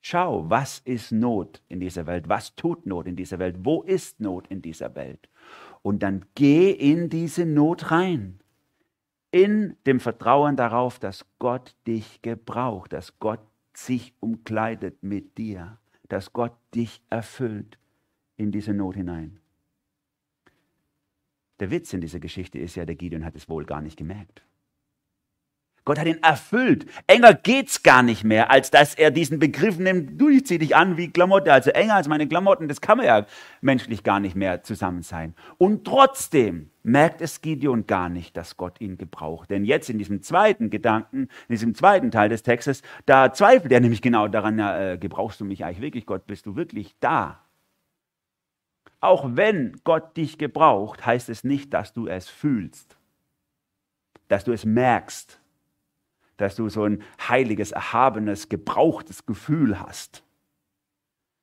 Schau, 0.00 0.48
was 0.48 0.78
ist 0.80 1.12
Not 1.12 1.62
in 1.68 1.80
dieser 1.80 2.06
Welt? 2.06 2.28
Was 2.28 2.54
tut 2.54 2.86
Not 2.86 3.06
in 3.06 3.16
dieser 3.16 3.38
Welt? 3.38 3.56
Wo 3.60 3.82
ist 3.82 4.20
Not 4.20 4.46
in 4.48 4.62
dieser 4.62 4.94
Welt? 4.94 5.28
Und 5.82 6.02
dann 6.02 6.24
geh 6.34 6.70
in 6.70 7.08
diese 7.08 7.44
Not 7.44 7.90
rein. 7.90 8.40
In 9.30 9.76
dem 9.86 10.00
Vertrauen 10.00 10.56
darauf, 10.56 10.98
dass 10.98 11.26
Gott 11.38 11.76
dich 11.86 12.22
gebraucht, 12.22 12.92
dass 12.92 13.18
Gott 13.18 13.40
sich 13.74 14.14
umkleidet 14.20 15.02
mit 15.02 15.36
dir, 15.38 15.78
dass 16.08 16.32
Gott 16.32 16.56
dich 16.74 17.02
erfüllt 17.10 17.78
in 18.36 18.52
diese 18.52 18.72
Not 18.72 18.96
hinein. 18.96 19.40
Der 21.60 21.70
Witz 21.70 21.92
in 21.92 22.00
dieser 22.00 22.20
Geschichte 22.20 22.58
ist 22.58 22.74
ja, 22.74 22.84
der 22.84 22.96
Gideon 22.96 23.24
hat 23.24 23.34
es 23.34 23.48
wohl 23.48 23.64
gar 23.64 23.80
nicht 23.80 23.96
gemerkt. 23.96 24.42
Gott 25.86 26.00
hat 26.00 26.08
ihn 26.08 26.20
erfüllt. 26.20 26.84
Enger 27.06 27.32
geht's 27.32 27.84
gar 27.84 28.02
nicht 28.02 28.24
mehr, 28.24 28.50
als 28.50 28.72
dass 28.72 28.96
er 28.96 29.12
diesen 29.12 29.38
Begriff 29.38 29.78
nimmt, 29.78 30.20
du, 30.20 30.28
ich 30.28 30.44
zieh 30.44 30.58
dich 30.58 30.74
an 30.74 30.96
wie 30.96 31.10
Klamotte, 31.10 31.52
also 31.52 31.70
enger 31.70 31.94
als 31.94 32.08
meine 32.08 32.26
Klamotten, 32.26 32.66
das 32.66 32.80
kann 32.80 32.98
man 32.98 33.06
ja 33.06 33.24
menschlich 33.60 34.02
gar 34.02 34.18
nicht 34.18 34.34
mehr 34.34 34.64
zusammen 34.64 35.02
sein. 35.02 35.34
Und 35.58 35.84
trotzdem 35.84 36.70
merkt 36.82 37.22
es 37.22 37.40
Gideon 37.40 37.86
gar 37.86 38.08
nicht, 38.08 38.36
dass 38.36 38.56
Gott 38.56 38.80
ihn 38.80 38.98
gebraucht. 38.98 39.48
Denn 39.48 39.64
jetzt 39.64 39.88
in 39.88 39.96
diesem 39.96 40.22
zweiten 40.22 40.70
Gedanken, 40.70 41.28
in 41.48 41.52
diesem 41.52 41.76
zweiten 41.76 42.10
Teil 42.10 42.30
des 42.30 42.42
Textes, 42.42 42.82
da 43.06 43.32
zweifelt 43.32 43.70
er 43.70 43.80
nämlich 43.80 44.02
genau 44.02 44.26
daran, 44.26 44.58
ja, 44.58 44.92
äh, 44.92 44.98
gebrauchst 44.98 45.40
du 45.40 45.44
mich 45.44 45.64
eigentlich 45.64 45.80
wirklich, 45.80 46.04
Gott, 46.04 46.26
bist 46.26 46.46
du 46.46 46.56
wirklich 46.56 46.96
da? 46.98 47.44
Auch 48.98 49.24
wenn 49.36 49.80
Gott 49.84 50.16
dich 50.16 50.36
gebraucht, 50.36 51.06
heißt 51.06 51.28
es 51.28 51.44
nicht, 51.44 51.72
dass 51.72 51.92
du 51.92 52.08
es 52.08 52.28
fühlst, 52.28 52.96
dass 54.26 54.42
du 54.42 54.50
es 54.50 54.64
merkst, 54.64 55.40
dass 56.36 56.56
du 56.56 56.68
so 56.68 56.84
ein 56.84 57.02
heiliges, 57.28 57.72
erhabenes, 57.72 58.48
gebrauchtes 58.48 59.26
Gefühl 59.26 59.80
hast. 59.80 60.22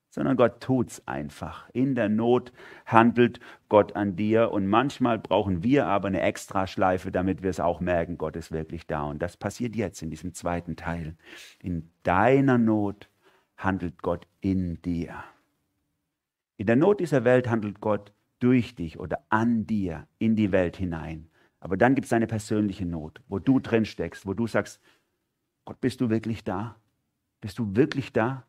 Sondern 0.10 0.38
Gott 0.38 0.62
tut's 0.62 1.02
einfach. 1.08 1.70
In 1.72 1.96
der 1.96 2.08
Not 2.08 2.54
handelt 2.86 3.40
Gott 3.68 3.96
an 3.96 4.16
dir 4.16 4.52
und 4.52 4.68
manchmal 4.68 5.18
brauchen 5.18 5.64
wir 5.64 5.88
aber 5.88 6.08
eine 6.08 6.22
Extraschleife, 6.22 7.12
damit 7.12 7.42
wir 7.42 7.50
es 7.50 7.60
auch 7.60 7.80
merken, 7.80 8.20
Gott 8.20 8.36
ist 8.36 8.52
wirklich 8.52 8.86
da. 8.86 9.06
Und 9.06 9.24
das 9.24 9.38
passiert 9.38 9.76
jetzt 9.76 10.04
in 10.04 10.12
diesem 10.12 10.36
zweiten 10.36 10.76
Teil. 10.76 11.16
In 11.60 11.90
deiner 12.04 12.60
Not 12.60 13.10
handelt 13.58 14.04
Gott 14.04 14.28
in 14.40 14.82
dir. 14.84 15.24
In 16.58 16.68
der 16.68 16.76
Not 16.76 17.00
dieser 17.00 17.24
Welt 17.24 17.50
handelt 17.50 17.82
Gott 17.82 18.14
durch 18.40 18.76
dich 18.76 19.00
oder 19.00 19.26
an 19.30 19.66
dir 19.66 20.08
in 20.20 20.36
die 20.36 20.52
Welt 20.52 20.78
hinein. 20.78 21.30
Aber 21.64 21.78
dann 21.78 21.96
gibt 21.96 22.04
es 22.04 22.12
eine 22.12 22.28
persönliche 22.28 22.86
Not, 22.86 23.22
wo 23.30 23.40
du 23.40 23.58
drin 23.62 23.86
steckst, 23.86 24.26
wo 24.26 24.34
du 24.34 24.48
sagst, 24.48 24.82
Gott, 25.64 25.80
bist 25.80 26.02
du 26.02 26.10
wirklich 26.10 26.44
da? 26.44 26.76
Bist 27.40 27.58
du 27.58 27.74
wirklich 27.74 28.12
da? 28.12 28.46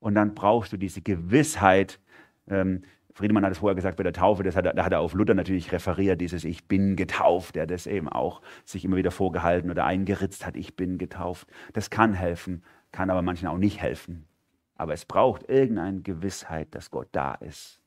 Und 0.00 0.16
dann 0.16 0.34
brauchst 0.34 0.72
du 0.72 0.76
diese 0.76 1.02
Gewissheit. 1.02 2.00
Ähm, 2.48 2.82
Friedemann 3.12 3.44
hat 3.44 3.52
es 3.52 3.58
vorher 3.58 3.76
gesagt 3.76 3.96
bei 3.96 4.02
der 4.02 4.12
Taufe, 4.12 4.42
das 4.42 4.56
hat, 4.56 4.66
da 4.66 4.84
hat 4.84 4.90
er 4.90 4.98
auf 4.98 5.14
Luther 5.14 5.34
natürlich 5.34 5.70
referiert, 5.70 6.20
dieses 6.20 6.42
Ich 6.42 6.66
bin 6.66 6.96
getauft, 6.96 7.54
der 7.54 7.68
das 7.68 7.86
eben 7.86 8.08
auch 8.08 8.42
sich 8.64 8.84
immer 8.84 8.96
wieder 8.96 9.12
vorgehalten 9.12 9.70
oder 9.70 9.84
eingeritzt 9.84 10.44
hat, 10.44 10.56
ich 10.56 10.74
bin 10.74 10.98
getauft. 10.98 11.46
Das 11.74 11.90
kann 11.90 12.12
helfen, 12.12 12.64
kann 12.90 13.08
aber 13.08 13.22
manchen 13.22 13.46
auch 13.46 13.56
nicht 13.56 13.80
helfen. 13.80 14.26
Aber 14.74 14.94
es 14.94 15.04
braucht 15.04 15.48
irgendeine 15.48 16.00
Gewissheit, 16.00 16.74
dass 16.74 16.90
Gott 16.90 17.10
da 17.12 17.34
ist, 17.34 17.80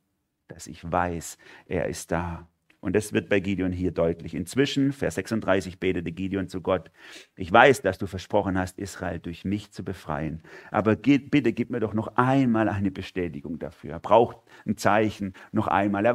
dass 0.48 0.68
ich 0.68 0.90
weiß, 0.90 1.38
er 1.66 1.90
ist 1.90 2.10
da. 2.14 2.48
Und 2.88 2.96
das 2.96 3.12
wird 3.12 3.28
bei 3.28 3.42
Gideon 3.42 3.74
hier 3.74 3.92
deutlich. 3.92 4.34
Inzwischen, 4.34 4.94
Vers 4.94 5.16
36, 5.16 5.78
betete 5.78 6.10
Gideon 6.14 6.48
zu 6.48 6.62
Gott, 6.62 6.90
ich 7.36 7.52
weiß, 7.52 7.82
dass 7.82 7.98
du 7.98 8.08
versprochen 8.08 8.58
hast, 8.58 8.80
Israel 8.80 9.20
durch 9.20 9.44
mich 9.44 9.72
zu 9.72 9.84
befreien. 9.84 10.42
Aber 10.72 10.96
bitte 10.96 11.52
gib 11.52 11.70
mir 11.70 11.82
doch 11.82 11.94
noch 11.94 12.16
einmal 12.16 12.70
eine 12.70 12.90
Bestätigung 12.90 13.60
dafür. 13.60 13.92
Er 13.92 14.00
braucht 14.00 14.38
ein 14.66 14.78
Zeichen 14.78 15.34
noch 15.52 15.68
einmal. 15.68 16.06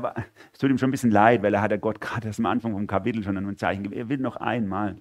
Es 0.50 0.60
tut 0.60 0.70
ihm 0.70 0.78
schon 0.78 0.88
ein 0.88 0.92
bisschen 0.92 1.10
leid, 1.10 1.42
weil 1.42 1.52
er 1.52 1.60
hat 1.60 1.78
Gott 1.82 2.00
gerade 2.00 2.30
am 2.34 2.46
Anfang 2.46 2.72
vom 2.72 2.86
Kapitel 2.86 3.22
schon 3.22 3.36
ein 3.36 3.56
Zeichen 3.58 3.82
gegeben. 3.82 4.00
Er 4.00 4.08
will 4.08 4.18
noch 4.18 4.36
einmal. 4.36 4.96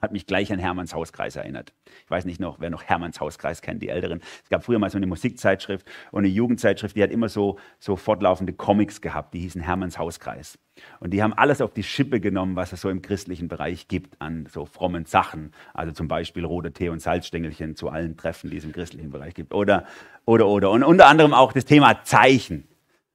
Hat 0.00 0.12
mich 0.12 0.26
gleich 0.26 0.52
an 0.52 0.60
Hermanns 0.60 0.94
Hauskreis 0.94 1.34
erinnert. 1.34 1.72
Ich 2.04 2.10
weiß 2.10 2.24
nicht 2.24 2.38
noch, 2.38 2.60
wer 2.60 2.70
noch 2.70 2.84
Hermanns 2.84 3.20
Hauskreis 3.20 3.62
kennt, 3.62 3.82
die 3.82 3.88
Älteren. 3.88 4.20
Es 4.44 4.48
gab 4.48 4.64
früher 4.64 4.78
mal 4.78 4.90
so 4.90 4.96
eine 4.96 5.08
Musikzeitschrift 5.08 5.84
und 6.12 6.20
eine 6.20 6.28
Jugendzeitschrift, 6.28 6.94
die 6.94 7.02
hat 7.02 7.10
immer 7.10 7.28
so, 7.28 7.58
so 7.80 7.96
fortlaufende 7.96 8.52
Comics 8.52 9.00
gehabt, 9.00 9.34
die 9.34 9.40
hießen 9.40 9.60
Hermanns 9.60 9.98
Hauskreis. 9.98 10.58
Und 11.00 11.10
die 11.10 11.22
haben 11.22 11.32
alles 11.32 11.60
auf 11.60 11.72
die 11.72 11.82
Schippe 11.82 12.20
genommen, 12.20 12.54
was 12.54 12.72
es 12.72 12.80
so 12.80 12.90
im 12.90 13.02
christlichen 13.02 13.48
Bereich 13.48 13.88
gibt 13.88 14.20
an 14.20 14.46
so 14.48 14.64
frommen 14.64 15.04
Sachen. 15.04 15.52
Also 15.74 15.92
zum 15.92 16.06
Beispiel 16.06 16.44
rote 16.44 16.72
Tee 16.72 16.90
und 16.90 17.00
Salzstängelchen 17.00 17.74
zu 17.74 17.88
allen 17.88 18.16
Treffen, 18.16 18.50
die 18.50 18.58
es 18.58 18.64
im 18.64 18.72
christlichen 18.72 19.10
Bereich 19.10 19.34
gibt. 19.34 19.52
Oder, 19.52 19.84
oder, 20.24 20.46
oder. 20.46 20.70
Und 20.70 20.84
unter 20.84 21.06
anderem 21.06 21.34
auch 21.34 21.52
das 21.52 21.64
Thema 21.64 22.04
Zeichen. 22.04 22.68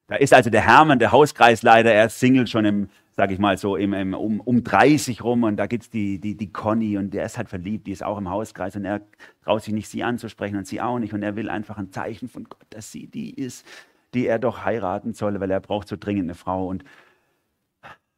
Da 0.08 0.16
ist 0.16 0.34
also 0.34 0.50
der 0.50 0.62
Hermann, 0.62 1.00
der 1.00 1.14
Hauskreisleiter, 1.14 1.92
er 1.92 2.08
ist 2.08 2.20
Single 2.20 2.48
schon 2.48 2.66
im 2.66 2.90
sage 3.16 3.34
ich 3.34 3.40
mal 3.40 3.58
so, 3.58 3.76
im, 3.76 3.94
im, 3.94 4.14
um, 4.14 4.40
um 4.40 4.64
30 4.64 5.24
rum 5.24 5.44
und 5.44 5.58
da 5.58 5.68
gibt 5.68 5.84
es 5.84 5.90
die, 5.90 6.20
die, 6.20 6.36
die 6.36 6.52
Conny 6.52 6.98
und 6.98 7.14
der 7.14 7.26
ist 7.26 7.38
halt 7.38 7.50
verliebt, 7.50 7.88
die 7.88 7.92
ist 7.92 8.04
auch 8.04 8.18
im 8.18 8.30
Hauskreis 8.30 8.76
und 8.76 8.86
er 8.86 9.02
traut 9.44 9.64
sich 9.64 9.74
nicht, 9.74 9.88
sie 9.88 10.04
anzusprechen 10.04 10.58
und 10.58 10.68
sie 10.68 10.82
auch 10.82 11.00
nicht 11.00 11.14
und 11.14 11.24
er 11.24 11.36
will 11.36 11.50
einfach 11.50 11.78
ein 11.78 11.92
Zeichen 11.92 12.28
von 12.28 12.46
Gott, 12.46 12.66
dass 12.72 12.92
sie 12.92 13.08
die 13.08 13.34
ist, 13.34 13.66
die 14.14 14.26
er 14.26 14.40
doch 14.40 14.66
heiraten 14.66 15.14
soll, 15.14 15.40
weil 15.40 15.52
er 15.52 15.60
braucht 15.60 15.88
so 15.88 15.96
dringend 15.96 16.24
eine 16.24 16.36
Frau 16.36 16.68
und 16.68 16.84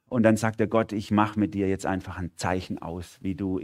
und 0.07 0.23
dann 0.23 0.37
sagt 0.37 0.59
der 0.59 0.67
Gott, 0.67 0.93
ich 0.93 1.11
mache 1.11 1.39
mit 1.39 1.55
dir 1.55 1.67
jetzt 1.67 1.85
einfach 1.85 2.17
ein 2.17 2.31
Zeichen 2.35 2.79
aus, 2.79 3.17
wie 3.21 3.35
du, 3.35 3.59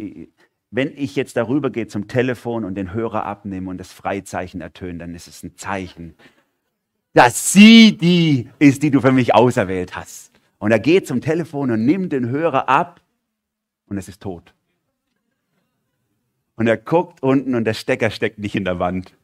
wenn 0.72 0.92
ich 0.98 1.16
jetzt 1.16 1.38
darüber 1.38 1.70
gehe 1.70 1.88
zum 1.88 2.08
Telefon 2.08 2.66
und 2.66 2.76
den 2.76 2.94
Hörer 2.94 3.26
abnehme 3.26 3.70
und 3.70 3.78
das 3.78 3.94
Freizeichen 3.94 4.60
ertöne, 4.60 5.00
dann 5.00 5.14
ist 5.14 5.28
es 5.28 5.44
ein 5.44 5.56
Zeichen, 5.56 6.16
dass 7.14 7.54
sie 7.54 7.96
die 7.96 8.50
ist, 8.58 8.82
die 8.84 8.90
du 8.90 9.02
für 9.02 9.12
mich 9.12 9.36
auserwählt 9.36 9.96
hast. 9.96 10.31
Und 10.62 10.72
er 10.72 10.78
geht 10.78 11.08
zum 11.08 11.22
Telefon 11.22 11.72
und 11.72 11.86
nimmt 11.88 12.14
den 12.14 12.30
Hörer 12.30 12.70
ab 12.70 13.02
und 13.88 13.98
es 13.98 14.08
ist 14.08 14.22
tot. 14.22 14.54
Und 16.56 16.68
er 16.68 16.78
guckt 16.78 17.24
unten 17.24 17.56
und 17.56 17.66
der 17.66 17.74
Stecker 17.74 18.12
steckt 18.12 18.38
nicht 18.38 18.56
in 18.56 18.64
der 18.64 18.78
Wand. 18.78 19.16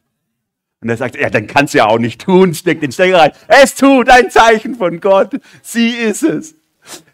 Und 0.80 0.88
er 0.88 0.96
sagt, 0.96 1.16
ja, 1.16 1.30
dann 1.30 1.46
kannst 1.46 1.74
du 1.74 1.78
ja 1.78 1.86
auch 1.86 2.00
nicht 2.00 2.22
tun, 2.22 2.54
steckt 2.54 2.82
den 2.82 2.90
Stecker 2.90 3.18
rein. 3.18 3.30
Es 3.46 3.76
tut 3.76 4.10
ein 4.10 4.28
Zeichen 4.30 4.74
von 4.74 4.98
Gott. 4.98 5.40
Sie 5.62 5.90
ist 5.90 6.24
es. 6.24 6.56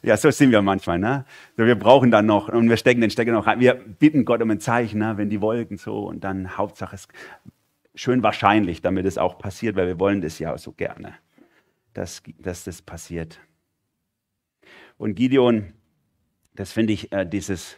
Ja, 0.03 0.17
so 0.17 0.31
sind 0.31 0.53
wir 0.53 0.63
manchmal. 0.63 0.99
Ne? 0.99 1.27
Wir 1.57 1.79
brauchen 1.79 2.11
dann 2.11 2.25
noch 2.25 2.49
und 2.49 2.71
wir 2.71 2.79
stecken 2.79 3.03
den 3.03 3.11
Stecker 3.11 3.33
noch 3.33 3.47
rein. 3.47 3.61
Wir 3.61 3.75
bitten 3.75 4.25
Gott 4.25 4.41
um 4.41 4.51
ein 4.51 4.61
Zeichen, 4.61 5.01
ne? 5.01 5.19
wenn 5.19 5.29
die 5.29 5.43
Wolken 5.43 5.77
so 5.77 6.09
und 6.09 6.25
dann 6.25 6.57
Hauptsache 6.57 6.95
es 6.95 7.09
schön 7.95 8.23
wahrscheinlich, 8.23 8.81
damit 8.81 9.05
es 9.05 9.19
auch 9.19 9.37
passiert, 9.37 9.77
weil 9.77 9.87
wir 9.87 10.01
wollen 10.01 10.23
das 10.23 10.39
ja 10.39 10.57
so 10.57 10.73
gerne, 10.73 11.13
dass, 11.93 12.23
dass 12.39 12.65
das 12.65 12.81
passiert. 12.81 13.39
Und 14.96 15.14
Gideon, 15.14 15.72
das 16.54 16.72
finde 16.72 16.92
ich 16.92 17.12
äh, 17.12 17.24
dieses 17.26 17.76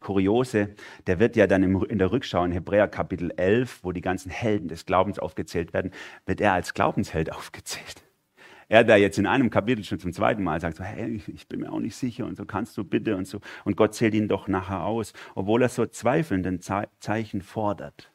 Kuriose, 0.00 0.74
der 1.06 1.18
wird 1.18 1.34
ja 1.34 1.46
dann 1.46 1.62
im, 1.62 1.82
in 1.84 1.98
der 1.98 2.12
Rückschau 2.12 2.44
in 2.44 2.52
Hebräer 2.52 2.88
Kapitel 2.88 3.32
11, 3.36 3.80
wo 3.82 3.92
die 3.92 4.02
ganzen 4.02 4.30
Helden 4.30 4.68
des 4.68 4.86
Glaubens 4.86 5.18
aufgezählt 5.18 5.72
werden, 5.72 5.90
wird 6.26 6.40
er 6.40 6.52
als 6.52 6.74
Glaubensheld 6.74 7.32
aufgezählt. 7.32 8.04
Er 8.68 8.84
da 8.84 8.96
jetzt 8.96 9.18
in 9.18 9.26
einem 9.26 9.50
Kapitel 9.50 9.84
schon 9.84 9.98
zum 9.98 10.12
zweiten 10.12 10.42
Mal 10.42 10.60
sagt, 10.60 10.76
so, 10.76 10.84
hey, 10.84 11.22
ich 11.26 11.48
bin 11.48 11.60
mir 11.60 11.72
auch 11.72 11.80
nicht 11.80 11.96
sicher 11.96 12.24
und 12.26 12.36
so 12.36 12.44
kannst 12.44 12.76
du 12.76 12.84
bitte 12.84 13.16
und 13.16 13.26
so. 13.26 13.40
Und 13.64 13.76
Gott 13.76 13.94
zählt 13.94 14.14
ihn 14.14 14.28
doch 14.28 14.48
nachher 14.48 14.84
aus, 14.84 15.12
obwohl 15.34 15.62
er 15.62 15.68
so 15.68 15.84
zweifelnden 15.86 16.60
Zeichen 16.60 17.42
fordert. 17.42 18.13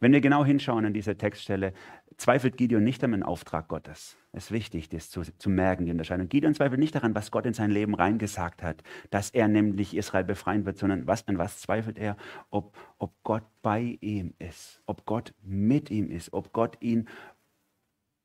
Wenn 0.00 0.12
wir 0.12 0.22
genau 0.22 0.44
hinschauen 0.44 0.86
an 0.86 0.94
dieser 0.94 1.18
Textstelle, 1.18 1.74
zweifelt 2.16 2.56
Gideon 2.56 2.82
nicht 2.82 3.04
an 3.04 3.12
den 3.12 3.22
Auftrag 3.22 3.68
Gottes. 3.68 4.16
Es 4.32 4.46
ist 4.46 4.52
wichtig, 4.52 4.88
das 4.88 5.10
zu, 5.10 5.22
zu 5.22 5.50
merken, 5.50 5.84
die 5.84 5.90
Unterscheidung. 5.90 6.28
Gideon 6.28 6.54
zweifelt 6.54 6.80
nicht 6.80 6.94
daran, 6.94 7.14
was 7.14 7.30
Gott 7.30 7.44
in 7.44 7.52
sein 7.52 7.70
Leben 7.70 7.94
reingesagt 7.94 8.62
hat, 8.62 8.82
dass 9.10 9.30
er 9.30 9.46
nämlich 9.48 9.94
Israel 9.94 10.24
befreien 10.24 10.64
wird, 10.64 10.78
sondern 10.78 11.06
was, 11.06 11.28
an 11.28 11.38
was 11.38 11.60
zweifelt 11.60 11.98
er? 11.98 12.16
Ob, 12.50 12.76
ob 12.98 13.12
Gott 13.24 13.44
bei 13.62 13.98
ihm 14.00 14.34
ist, 14.38 14.82
ob 14.86 15.04
Gott 15.04 15.34
mit 15.42 15.90
ihm 15.90 16.10
ist, 16.10 16.32
ob 16.32 16.52
Gott 16.52 16.78
ihn 16.80 17.08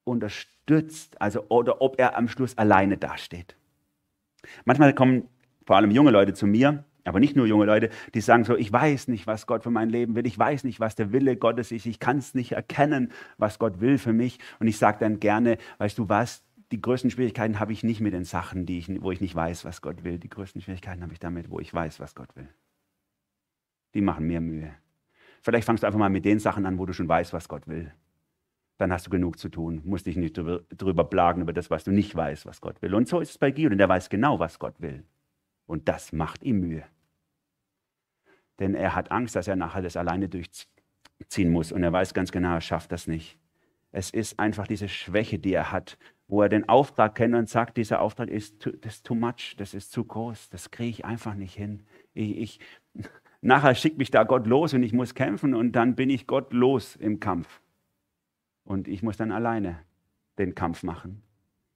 unterstützt, 0.06 1.20
also 1.22 1.46
oder 1.50 1.82
ob 1.82 2.00
er 2.00 2.18
am 2.18 2.30
Schluss 2.30 2.58
alleine 2.58 2.98
dasteht. 2.98 3.58
Manchmal 4.64 4.94
kommen 4.94 5.28
vor 5.66 5.76
allem 5.76 5.92
junge 5.92 6.12
Leute 6.12 6.34
zu 6.34 6.48
mir 6.48 6.86
aber 7.06 7.20
nicht 7.20 7.36
nur 7.36 7.46
junge 7.46 7.66
Leute, 7.66 7.90
die 8.16 8.22
sagen 8.22 8.44
so, 8.44 8.58
ich 8.58 8.72
weiß 8.72 9.08
nicht, 9.10 9.28
was 9.28 9.46
Gott 9.46 9.64
für 9.64 9.70
mein 9.70 9.90
Leben 9.90 10.16
will, 10.16 10.26
ich 10.26 10.38
weiß 10.38 10.64
nicht, 10.64 10.80
was 10.80 10.96
der 10.96 11.12
Wille 11.12 11.38
Gottes 11.38 11.72
ist, 11.72 11.86
ich 11.86 12.00
kann 12.00 12.18
es 12.18 12.34
nicht 12.34 12.54
erkennen, 12.54 13.12
was 13.38 13.60
Gott 13.60 13.80
will 13.80 14.00
für 14.00 14.12
mich. 14.12 14.40
Und 14.60 14.68
ich 14.68 14.78
sage 14.78 14.98
dann 15.00 15.20
gerne, 15.20 15.60
weißt 15.78 16.00
du 16.00 16.10
was, 16.10 16.44
die 16.72 16.82
größten 16.82 17.12
Schwierigkeiten 17.12 17.60
habe 17.60 17.74
ich 17.74 17.84
nicht 17.84 18.02
mit 18.02 18.14
den 18.14 18.26
Sachen, 18.26 18.66
die 18.66 18.80
ich, 18.80 18.90
wo 19.02 19.12
ich 19.12 19.22
nicht 19.22 19.36
weiß, 19.36 19.66
was 19.66 19.84
Gott 19.84 20.04
will. 20.04 20.18
Die 20.18 20.30
größten 20.30 20.62
Schwierigkeiten 20.62 21.04
habe 21.04 21.14
ich 21.14 21.20
damit, 21.20 21.52
wo 21.52 21.60
ich 21.60 21.72
weiß, 21.72 22.00
was 22.00 22.16
Gott 22.16 22.36
will. 22.36 22.50
Die 23.94 24.02
machen 24.02 24.26
mir 24.26 24.42
Mühe. 24.42 24.74
Vielleicht 25.44 25.68
fangst 25.68 25.84
du 25.84 25.88
einfach 25.88 26.00
mal 26.00 26.10
mit 26.10 26.26
den 26.26 26.40
Sachen 26.40 26.66
an, 26.66 26.80
wo 26.80 26.88
du 26.88 26.94
schon 26.94 27.08
weißt, 27.08 27.34
was 27.34 27.48
Gott 27.48 27.68
will. 27.68 27.94
Dann 28.78 28.92
hast 28.92 29.06
du 29.06 29.12
genug 29.12 29.38
zu 29.38 29.50
tun, 29.50 29.82
musst 29.86 30.08
dich 30.08 30.18
nicht 30.18 30.36
drüber, 30.36 30.64
drüber 30.76 31.04
plagen 31.04 31.44
über 31.44 31.54
das, 31.54 31.70
was 31.70 31.84
du 31.84 31.92
nicht 31.92 32.16
weißt, 32.16 32.48
was 32.48 32.62
Gott 32.62 32.82
will. 32.82 32.96
Und 32.96 33.08
so 33.08 33.20
ist 33.20 33.30
es 33.30 33.38
bei 33.38 33.52
Gideon, 33.52 33.78
der 33.78 33.88
weiß 33.88 34.10
genau, 34.10 34.40
was 34.40 34.58
Gott 34.58 34.82
will. 34.82 35.04
Und 35.68 35.88
das 35.88 36.12
macht 36.12 36.44
ihm 36.44 36.62
Mühe 36.62 36.84
denn 38.60 38.76
er 38.76 38.96
hat 38.96 39.12
Angst, 39.12 39.36
dass 39.36 39.48
er 39.48 39.56
nachher 39.56 39.82
das 39.82 39.98
alleine 39.98 40.30
durchziehen 40.30 41.52
muss 41.52 41.72
und 41.72 41.84
er 41.84 41.92
weiß 41.92 42.14
ganz 42.14 42.32
genau, 42.32 42.54
er 42.54 42.62
schafft 42.62 42.92
das 42.92 43.08
nicht. 43.08 43.38
Es 43.92 44.10
ist 44.10 44.40
einfach 44.40 44.68
diese 44.68 44.90
Schwäche, 44.90 45.40
die 45.40 45.54
er 45.54 45.72
hat, 45.72 45.98
wo 46.28 46.42
er 46.42 46.50
den 46.50 46.68
Auftrag 46.68 47.16
kennt 47.16 47.36
und 47.36 47.48
sagt, 47.48 47.78
dieser 47.78 48.02
Auftrag 48.02 48.30
ist 48.30 48.60
too, 48.60 48.72
das 48.72 48.96
ist 48.96 49.06
too 49.06 49.16
much, 49.16 49.56
das 49.58 49.74
ist 49.74 49.92
zu 49.92 50.04
groß, 50.04 50.50
das 50.50 50.72
kriege 50.72 50.90
ich 50.90 51.06
einfach 51.06 51.36
nicht 51.36 51.54
hin. 51.54 51.84
Ich, 52.14 52.38
ich, 52.38 52.60
nachher 53.42 53.76
schickt 53.76 53.98
mich 53.98 54.12
da 54.12 54.24
Gott 54.24 54.48
los 54.48 54.74
und 54.74 54.84
ich 54.84 54.94
muss 54.94 55.14
kämpfen 55.14 55.54
und 55.54 55.74
dann 55.74 55.96
bin 55.96 56.10
ich 56.10 56.28
Gott 56.28 56.52
los 56.52 56.96
im 56.96 57.20
Kampf. 57.20 57.62
Und 58.64 58.88
ich 58.88 59.04
muss 59.04 59.18
dann 59.18 59.32
alleine 59.32 59.80
den 60.40 60.56
Kampf 60.56 60.84
machen. 60.84 61.22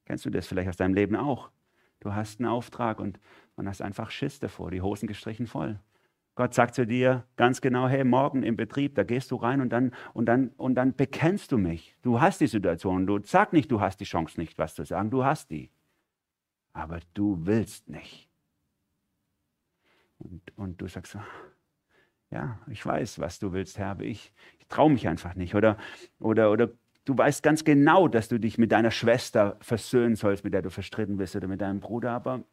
Kennst 0.06 0.26
du 0.26 0.32
das 0.32 0.48
vielleicht 0.48 0.70
aus 0.70 0.78
deinem 0.78 0.96
Leben 0.96 1.16
auch? 1.16 1.52
Du 2.00 2.14
hast 2.14 2.40
einen 2.40 2.50
Auftrag 2.50 3.00
und 3.00 3.20
man 3.56 3.68
hast 3.68 3.82
einfach 3.82 4.10
Schiss 4.10 4.40
davor, 4.40 4.72
die 4.72 4.82
Hosen 4.82 5.08
gestrichen 5.08 5.46
voll. 5.46 5.80
Gott 6.40 6.54
sagt 6.54 6.74
zu 6.74 6.88
dir 6.88 7.26
ganz 7.36 7.60
genau, 7.60 7.90
hey, 7.90 8.06
morgen 8.06 8.44
im 8.44 8.56
Betrieb, 8.56 8.96
da 8.96 9.04
gehst 9.04 9.30
du 9.32 9.36
rein 9.36 9.60
und 9.60 9.72
dann, 9.72 9.94
und 10.14 10.26
dann, 10.26 10.52
und 10.56 10.76
dann 10.76 10.96
bekennst 10.96 11.52
du 11.52 11.58
mich. 11.58 11.98
Du 12.02 12.22
hast 12.22 12.40
die 12.40 12.48
Situation. 12.48 13.06
Du 13.06 13.20
sag 13.22 13.52
nicht, 13.52 13.70
du 13.70 13.82
hast 13.82 14.00
die 14.00 14.06
Chance 14.06 14.40
nicht, 14.40 14.58
was 14.58 14.74
zu 14.74 14.86
sagen. 14.86 15.10
Du 15.10 15.26
hast 15.26 15.52
die. 15.52 15.70
Aber 16.72 17.02
du 17.14 17.46
willst 17.46 17.90
nicht. 17.90 18.30
Und, 20.18 20.42
und 20.56 20.80
du 20.80 20.88
sagst, 20.88 21.18
ja, 22.32 22.58
ich 22.72 22.86
weiß, 22.86 23.20
was 23.20 23.40
du 23.40 23.52
willst, 23.52 23.78
Herr, 23.78 23.88
aber 23.88 24.06
ich, 24.06 24.32
ich 24.60 24.68
traue 24.70 24.92
mich 24.92 25.10
einfach 25.10 25.36
nicht. 25.36 25.56
Oder, 25.56 25.76
oder, 26.20 26.52
oder 26.52 26.70
du 27.04 27.18
weißt 27.18 27.44
ganz 27.44 27.66
genau, 27.66 28.08
dass 28.08 28.30
du 28.30 28.40
dich 28.40 28.58
mit 28.58 28.72
deiner 28.72 28.92
Schwester 28.92 29.58
versöhnen 29.60 30.16
sollst, 30.16 30.46
mit 30.46 30.54
der 30.54 30.62
du 30.62 30.70
verstritten 30.70 31.18
bist, 31.18 31.36
oder 31.36 31.50
mit 31.50 31.60
deinem 31.60 31.82
Bruder, 31.82 32.12
aber 32.12 32.46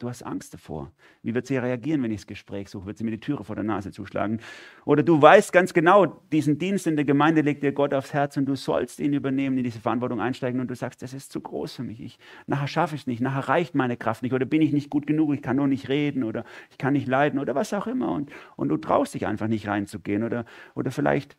Du 0.00 0.08
hast 0.08 0.22
Angst 0.24 0.52
davor. 0.52 0.90
Wie 1.22 1.34
wird 1.34 1.46
sie 1.46 1.56
reagieren, 1.56 2.02
wenn 2.02 2.10
ich 2.10 2.22
das 2.22 2.26
Gespräch 2.26 2.68
suche? 2.68 2.86
Wird 2.86 2.98
sie 2.98 3.04
mir 3.04 3.12
die 3.12 3.20
Türe 3.20 3.44
vor 3.44 3.54
der 3.54 3.64
Nase 3.64 3.92
zuschlagen? 3.92 4.40
Oder 4.84 5.04
du 5.04 5.22
weißt 5.22 5.52
ganz 5.52 5.72
genau, 5.72 6.06
diesen 6.32 6.58
Dienst 6.58 6.88
in 6.88 6.96
der 6.96 7.04
Gemeinde 7.04 7.42
legt 7.42 7.62
dir 7.62 7.70
Gott 7.70 7.94
aufs 7.94 8.12
Herz 8.12 8.36
und 8.36 8.46
du 8.46 8.56
sollst 8.56 8.98
ihn 8.98 9.12
übernehmen, 9.12 9.56
in 9.56 9.62
diese 9.62 9.78
Verantwortung 9.78 10.20
einsteigen 10.20 10.60
und 10.60 10.68
du 10.68 10.74
sagst, 10.74 11.00
das 11.00 11.14
ist 11.14 11.30
zu 11.30 11.40
groß 11.40 11.74
für 11.76 11.84
mich. 11.84 12.00
Ich, 12.00 12.18
nachher 12.48 12.66
schaffe 12.66 12.96
ich 12.96 13.02
es 13.02 13.06
nicht, 13.06 13.20
nachher 13.20 13.48
reicht 13.48 13.76
meine 13.76 13.96
Kraft 13.96 14.24
nicht 14.24 14.32
oder 14.32 14.46
bin 14.46 14.62
ich 14.62 14.72
nicht 14.72 14.90
gut 14.90 15.06
genug, 15.06 15.32
ich 15.32 15.42
kann 15.42 15.56
nur 15.56 15.68
nicht 15.68 15.88
reden 15.88 16.24
oder 16.24 16.44
ich 16.70 16.78
kann 16.78 16.94
nicht 16.94 17.06
leiden 17.06 17.38
oder 17.38 17.54
was 17.54 17.72
auch 17.72 17.86
immer. 17.86 18.10
Und, 18.10 18.32
und 18.56 18.70
du 18.70 18.76
traust 18.76 19.14
dich 19.14 19.28
einfach 19.28 19.46
nicht 19.46 19.68
reinzugehen 19.68 20.24
oder, 20.24 20.44
oder 20.74 20.90
vielleicht 20.90 21.36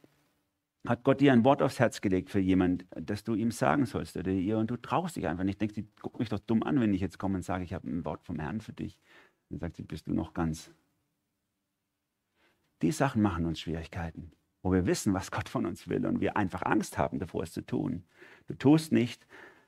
hat 0.88 1.04
Gott 1.04 1.22
dir 1.22 1.34
ein 1.34 1.44
Wort 1.44 1.62
aufs 1.62 1.80
Herz 1.80 2.02
gelegt 2.02 2.30
für 2.30 2.40
jemand, 2.40 2.86
das 2.92 3.24
du 3.24 3.36
ihm 3.36 3.52
sagen 3.52 3.86
sollst 3.86 4.18
oder 4.18 4.32
ihr 4.32 4.58
und 4.58 4.70
du 4.70 4.78
traust 4.78 5.16
dich 5.16 5.28
einfach 5.28 5.44
nicht. 5.44 5.60
Denkst, 5.60 5.76
die 5.76 5.88
guckt 6.02 6.20
mich 6.20 6.30
doch 6.30 6.40
dumm 6.40 6.64
an, 6.64 6.80
wenn 6.80 6.94
ich 6.94 7.02
jetzt 7.02 7.18
komme 7.20 7.36
und 7.36 7.44
sage, 7.44 7.64
ich 7.64 7.74
habe 7.74 7.90
ein 7.90 8.06
Wort 8.06 8.24
vom 8.24 8.40
Herrn 8.40 8.62
für 8.62 8.74
dich. 8.74 9.00
Dann 9.50 9.60
sagt 9.60 9.76
sie, 9.76 9.84
bist 9.84 10.08
du 10.08 10.14
noch 10.14 10.34
ganz. 10.34 10.72
Die 12.82 12.92
Sachen 12.92 13.22
machen 13.22 13.46
uns 13.46 13.60
Schwierigkeiten, 13.60 14.32
wo 14.62 14.72
wir 14.72 14.86
wissen, 14.86 15.14
was 15.14 15.32
Gott 15.32 15.50
von 15.50 15.66
uns 15.66 15.88
will 15.88 16.06
und 16.06 16.20
wir 16.20 16.38
einfach 16.38 16.64
Angst 16.64 16.98
haben 16.98 17.20
davor, 17.20 17.44
es 17.44 17.54
zu 17.54 17.66
tun. 17.66 18.04
Du 18.48 18.56
tust 18.56 18.92
nicht 18.92 19.26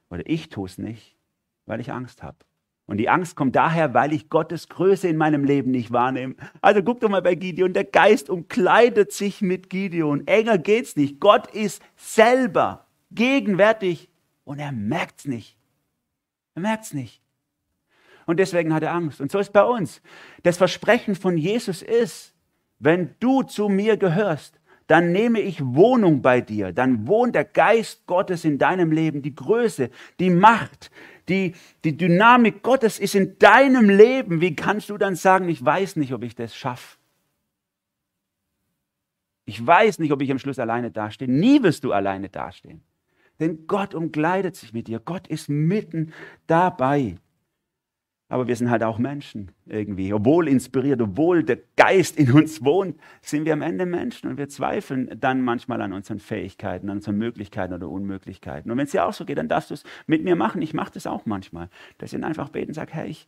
oder 0.09 0.23
ich 0.25 0.49
tue 0.49 0.65
es 0.65 0.77
nicht, 0.77 1.17
weil 1.65 1.79
ich 1.79 1.91
Angst 1.91 2.23
habe. 2.23 2.37
Und 2.87 2.97
die 2.97 3.09
Angst 3.09 3.35
kommt 3.35 3.55
daher, 3.55 3.93
weil 3.93 4.13
ich 4.13 4.29
Gottes 4.29 4.69
Größe 4.69 5.09
in 5.09 5.17
meinem 5.17 5.43
Leben 5.43 5.71
nicht 5.71 5.91
wahrnehme. 5.91 6.35
Also 6.61 6.81
guck 6.81 7.01
doch 7.01 7.09
mal 7.09 7.21
bei 7.21 7.35
Gideon. 7.35 7.73
Der 7.73 7.83
Geist 7.83 8.29
umkleidet 8.29 9.11
sich 9.11 9.41
mit 9.41 9.69
Gideon. 9.69 10.25
Enger 10.25 10.57
geht's 10.57 10.95
nicht. 10.95 11.19
Gott 11.19 11.53
ist 11.53 11.83
selber 11.97 12.87
gegenwärtig 13.11 14.09
und 14.45 14.59
er 14.59 14.71
merkt's 14.71 15.25
nicht. 15.25 15.57
Er 16.55 16.61
merkt's 16.61 16.93
nicht. 16.93 17.21
Und 18.25 18.39
deswegen 18.39 18.73
hat 18.73 18.83
er 18.83 18.93
Angst. 18.93 19.19
Und 19.19 19.31
so 19.31 19.39
ist 19.39 19.51
bei 19.51 19.63
uns. 19.63 20.01
Das 20.43 20.57
Versprechen 20.57 21.15
von 21.15 21.37
Jesus 21.37 21.81
ist, 21.81 22.33
wenn 22.79 23.15
du 23.19 23.43
zu 23.43 23.67
mir 23.67 23.97
gehörst, 23.97 24.59
dann 24.87 25.11
nehme 25.11 25.41
ich 25.41 25.63
Wohnung 25.63 26.21
bei 26.21 26.39
dir. 26.39 26.71
Dann 26.71 27.07
wohnt 27.07 27.35
der 27.35 27.43
Geist 27.43 28.07
Gottes 28.07 28.45
in 28.45 28.57
deinem 28.57 28.91
Leben, 28.91 29.21
die 29.21 29.35
Größe, 29.35 29.89
die 30.19 30.29
Macht, 30.29 30.89
die, 31.29 31.55
die 31.83 31.97
Dynamik 31.97 32.63
Gottes 32.63 32.99
ist 32.99 33.15
in 33.15 33.37
deinem 33.39 33.89
Leben, 33.89 34.41
wie 34.41 34.55
kannst 34.55 34.89
du 34.89 34.97
dann 34.97 35.15
sagen, 35.15 35.49
ich 35.49 35.63
weiß 35.63 35.97
nicht, 35.97 36.13
ob 36.13 36.23
ich 36.23 36.35
das 36.35 36.55
schaffe? 36.55 36.97
Ich 39.45 39.65
weiß 39.65 39.99
nicht, 39.99 40.11
ob 40.11 40.21
ich 40.21 40.29
am 40.29 40.39
Schluss 40.39 40.59
alleine 40.59 40.91
dastehe. 40.91 41.29
Nie 41.29 41.63
wirst 41.63 41.83
du 41.85 41.93
alleine 41.93 42.27
dastehen. 42.27 42.81
Denn 43.39 43.65
Gott 43.67 43.95
umkleidet 43.95 44.55
sich 44.55 44.73
mit 44.73 44.87
dir. 44.87 44.99
Gott 44.99 45.27
ist 45.27 45.47
mitten 45.47 46.11
dabei. 46.47 47.17
Aber 48.29 48.47
wir 48.47 48.57
sind 48.57 48.69
halt 48.69 48.83
auch 48.83 48.97
Menschen 48.97 49.51
irgendwie. 49.65 50.11
Obwohl 50.11 50.49
inspiriert, 50.49 51.01
obwohl 51.01 51.43
der 51.43 51.59
Geist 51.77 52.17
in 52.17 52.31
uns 52.33 52.63
wohnt, 52.63 52.99
sind 53.21 53.45
wir 53.45 53.53
am 53.53 53.61
Ende 53.61 53.85
Menschen 53.85 54.29
und 54.29 54.37
wir 54.37 54.49
zweifeln 54.49 55.09
dann 55.17 55.41
manchmal 55.41 55.81
an 55.81 55.93
unseren 55.93 56.19
Fähigkeiten, 56.19 56.89
an 56.89 56.97
unseren 56.97 57.17
Möglichkeiten 57.17 57.73
oder 57.73 57.87
Unmöglichkeiten. 57.87 58.69
Und 58.69 58.77
wenn 58.77 58.85
es 58.85 58.91
dir 58.91 59.05
auch 59.05 59.13
so 59.13 59.23
geht, 59.23 59.37
dann 59.37 59.47
darfst 59.47 59.69
du 59.69 59.75
es 59.75 59.83
mit 60.07 60.25
mir 60.25 60.35
machen. 60.35 60.61
Ich 60.61 60.73
mache 60.73 60.91
das 60.93 61.07
auch 61.07 61.25
manchmal. 61.25 61.69
Dass 61.99 62.11
ich 62.11 62.21
einfach 62.21 62.49
beten 62.49 62.71
und 62.71 62.73
sage, 62.73 62.93
hey, 62.93 63.07
ich, 63.07 63.27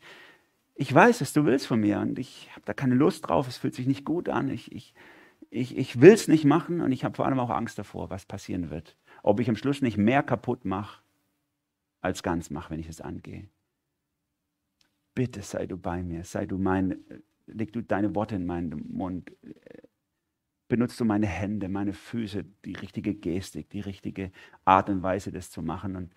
ich 0.75 0.93
weiß, 0.93 1.21
was 1.21 1.31
du 1.31 1.45
willst 1.45 1.67
von 1.67 1.79
mir 1.79 1.99
und 1.99 2.19
ich 2.19 2.49
habe 2.51 2.63
da 2.65 2.73
keine 2.73 2.95
Lust 2.95 3.27
drauf, 3.27 3.47
es 3.47 3.55
fühlt 3.57 3.75
sich 3.75 3.87
nicht 3.87 4.03
gut 4.03 4.27
an. 4.27 4.49
Ich, 4.49 4.69
ich, 4.73 4.93
ich, 5.49 5.77
ich 5.77 6.01
will 6.01 6.11
es 6.11 6.27
nicht 6.27 6.43
machen 6.43 6.81
und 6.81 6.91
ich 6.91 7.05
habe 7.05 7.15
vor 7.15 7.25
allem 7.25 7.39
auch 7.39 7.51
Angst 7.51 7.79
davor, 7.79 8.09
was 8.09 8.25
passieren 8.25 8.69
wird. 8.69 8.97
Ob 9.23 9.39
ich 9.39 9.47
am 9.47 9.55
Schluss 9.55 9.81
nicht 9.81 9.97
mehr 9.97 10.23
kaputt 10.23 10.65
mache, 10.65 11.01
als 12.01 12.21
ganz 12.21 12.49
mache, 12.49 12.71
wenn 12.71 12.79
ich 12.81 12.89
es 12.89 12.99
angehe 12.99 13.47
bitte 15.19 15.41
sei 15.41 15.65
du 15.65 15.75
bei 15.75 16.01
mir, 16.01 16.23
sei 16.23 16.45
du 16.45 16.57
mein, 16.57 16.95
leg 17.45 17.73
du 17.73 17.81
deine 17.81 18.15
Worte 18.15 18.35
in 18.35 18.45
meinen 18.45 18.85
Mund, 18.89 19.29
benutzt 20.69 20.97
du 20.97 21.03
meine 21.03 21.27
Hände, 21.27 21.67
meine 21.67 21.91
Füße, 21.91 22.45
die 22.63 22.75
richtige 22.75 23.13
Gestik, 23.13 23.69
die 23.69 23.81
richtige 23.81 24.31
Art 24.63 24.89
und 24.89 25.03
Weise, 25.03 25.33
das 25.33 25.51
zu 25.51 25.61
machen. 25.61 25.97
Und, 25.97 26.13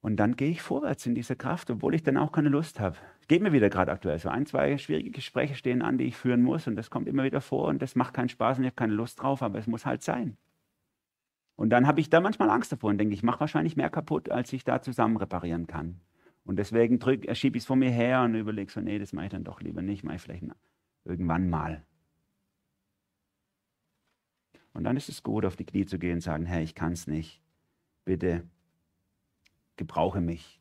und 0.00 0.16
dann 0.16 0.34
gehe 0.34 0.50
ich 0.50 0.62
vorwärts 0.62 1.06
in 1.06 1.14
diese 1.14 1.36
Kraft, 1.36 1.70
obwohl 1.70 1.94
ich 1.94 2.02
dann 2.02 2.16
auch 2.16 2.32
keine 2.32 2.48
Lust 2.48 2.80
habe. 2.80 2.96
Geht 3.28 3.42
mir 3.42 3.52
wieder 3.52 3.70
gerade 3.70 3.92
aktuell 3.92 4.18
so. 4.18 4.30
Ein, 4.30 4.46
zwei 4.46 4.78
schwierige 4.78 5.12
Gespräche 5.12 5.54
stehen 5.54 5.80
an, 5.80 5.96
die 5.96 6.06
ich 6.06 6.16
führen 6.16 6.42
muss. 6.42 6.66
Und 6.66 6.74
das 6.74 6.90
kommt 6.90 7.06
immer 7.06 7.22
wieder 7.22 7.40
vor 7.40 7.68
und 7.68 7.80
das 7.80 7.94
macht 7.94 8.14
keinen 8.14 8.30
Spaß 8.30 8.58
und 8.58 8.64
ich 8.64 8.70
habe 8.70 8.74
keine 8.76 8.94
Lust 8.94 9.22
drauf, 9.22 9.42
aber 9.42 9.60
es 9.60 9.68
muss 9.68 9.86
halt 9.86 10.02
sein. 10.02 10.36
Und 11.54 11.70
dann 11.70 11.86
habe 11.86 12.00
ich 12.00 12.10
da 12.10 12.20
manchmal 12.20 12.50
Angst 12.50 12.72
davor 12.72 12.90
und 12.90 12.98
denke, 12.98 13.14
ich 13.14 13.22
mache 13.22 13.38
wahrscheinlich 13.38 13.76
mehr 13.76 13.90
kaputt, 13.90 14.28
als 14.28 14.52
ich 14.52 14.64
da 14.64 14.82
zusammen 14.82 15.18
reparieren 15.18 15.68
kann. 15.68 16.00
Und 16.46 16.56
deswegen 16.56 17.00
schiebe 17.34 17.58
ich 17.58 17.64
es 17.64 17.66
von 17.66 17.80
mir 17.80 17.90
her 17.90 18.22
und 18.22 18.36
überlege 18.36 18.70
so, 18.70 18.80
nee, 18.80 18.98
das 18.98 19.12
mache 19.12 19.26
ich 19.26 19.32
dann 19.32 19.42
doch 19.42 19.60
lieber 19.60 19.82
nicht, 19.82 20.04
mache 20.04 20.16
ich 20.16 20.22
vielleicht 20.22 20.44
irgendwann 21.04 21.50
mal. 21.50 21.84
Und 24.72 24.84
dann 24.84 24.96
ist 24.96 25.08
es 25.08 25.24
gut, 25.24 25.44
auf 25.44 25.56
die 25.56 25.64
Knie 25.64 25.86
zu 25.86 25.98
gehen 25.98 26.14
und 26.14 26.20
sagen, 26.20 26.46
Herr, 26.46 26.62
ich 26.62 26.74
kann 26.74 26.92
es 26.92 27.08
nicht. 27.08 27.42
Bitte 28.04 28.48
gebrauche 29.76 30.20
mich 30.20 30.60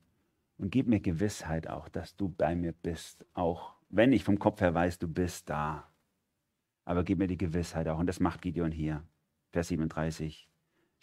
und 0.57 0.71
gib 0.71 0.87
mir 0.87 0.99
Gewissheit 0.99 1.69
auch, 1.69 1.87
dass 1.87 2.15
du 2.15 2.29
bei 2.29 2.55
mir 2.55 2.71
bist, 2.71 3.25
auch 3.33 3.75
wenn 3.89 4.11
ich 4.11 4.23
vom 4.23 4.39
Kopf 4.39 4.61
her 4.61 4.73
weiß, 4.73 4.97
du 4.99 5.07
bist 5.07 5.49
da. 5.49 5.89
Aber 6.83 7.03
gib 7.03 7.19
mir 7.19 7.27
die 7.27 7.37
Gewissheit 7.37 7.87
auch. 7.87 7.99
Und 7.99 8.07
das 8.07 8.19
macht 8.19 8.41
Gideon 8.41 8.71
hier. 8.71 9.03
Vers 9.51 9.69
37. 9.69 10.49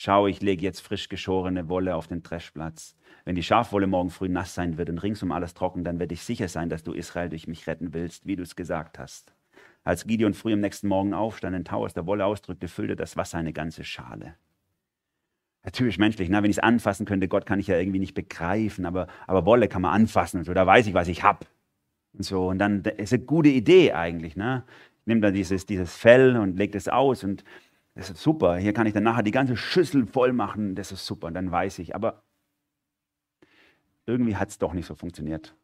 Schau, 0.04 0.26
ich 0.26 0.42
lege 0.42 0.62
jetzt 0.62 0.80
frisch 0.80 1.08
geschorene 1.08 1.68
Wolle 1.68 1.94
auf 1.94 2.08
den 2.08 2.24
Dreschplatz. 2.24 2.96
Wenn 3.24 3.36
die 3.36 3.42
Schafwolle 3.44 3.86
morgen 3.86 4.10
früh 4.10 4.28
nass 4.28 4.52
sein 4.52 4.76
wird 4.76 4.90
und 4.90 4.98
ringsum 4.98 5.30
alles 5.30 5.54
trocken, 5.54 5.84
dann 5.84 6.00
werde 6.00 6.12
ich 6.12 6.24
sicher 6.24 6.48
sein, 6.48 6.68
dass 6.68 6.82
du 6.82 6.92
Israel 6.92 7.28
durch 7.28 7.46
mich 7.46 7.68
retten 7.68 7.94
willst, 7.94 8.26
wie 8.26 8.34
du 8.34 8.42
es 8.42 8.56
gesagt 8.56 8.98
hast. 8.98 9.32
Als 9.84 10.04
Gideon 10.04 10.34
früh 10.34 10.54
am 10.54 10.58
nächsten 10.58 10.88
Morgen 10.88 11.14
aufstand, 11.14 11.54
den 11.54 11.64
Tau 11.64 11.84
aus 11.84 11.94
der 11.94 12.04
Wolle 12.04 12.26
ausdrückte, 12.26 12.66
füllte 12.66 12.96
das 12.96 13.16
Wasser 13.16 13.38
eine 13.38 13.52
ganze 13.52 13.84
Schale. 13.84 14.34
Typisch 15.70 15.98
menschlich, 15.98 16.28
ne? 16.28 16.42
wenn 16.42 16.50
ich 16.50 16.56
es 16.56 16.62
anfassen 16.64 17.06
könnte, 17.06 17.28
Gott 17.28 17.46
kann 17.46 17.60
ich 17.60 17.68
ja 17.68 17.78
irgendwie 17.78 18.00
nicht 18.00 18.14
begreifen, 18.14 18.86
aber, 18.86 19.06
aber 19.28 19.46
Wolle 19.46 19.68
kann 19.68 19.82
man 19.82 19.94
anfassen 19.94 20.38
und 20.38 20.46
so, 20.46 20.52
da 20.52 20.66
weiß 20.66 20.88
ich, 20.88 20.94
was 20.94 21.06
ich 21.06 21.22
habe. 21.22 21.46
Und 22.12 22.24
so, 22.24 22.48
und 22.48 22.58
dann 22.58 22.82
ist 22.82 23.12
eine 23.12 23.22
gute 23.22 23.50
Idee 23.50 23.92
eigentlich. 23.92 24.34
Ne? 24.34 24.64
Ich 24.98 25.06
nehme 25.06 25.20
dann 25.20 25.32
dieses, 25.32 25.64
dieses 25.64 25.94
Fell 25.94 26.36
und 26.38 26.58
lege 26.58 26.72
das 26.72 26.88
aus 26.88 27.22
und 27.22 27.44
das 27.94 28.10
ist 28.10 28.22
super. 28.22 28.56
Hier 28.56 28.72
kann 28.72 28.86
ich 28.86 28.94
dann 28.94 29.02
nachher 29.02 29.22
die 29.22 29.30
ganze 29.30 29.56
Schüssel 29.56 30.06
voll 30.06 30.32
machen. 30.32 30.74
Das 30.74 30.92
ist 30.92 31.06
super. 31.06 31.30
Dann 31.30 31.50
weiß 31.50 31.78
ich. 31.78 31.94
Aber 31.94 32.22
irgendwie 34.06 34.36
hat 34.36 34.48
es 34.48 34.58
doch 34.58 34.72
nicht 34.72 34.86
so 34.86 34.94
funktioniert. 34.94 35.54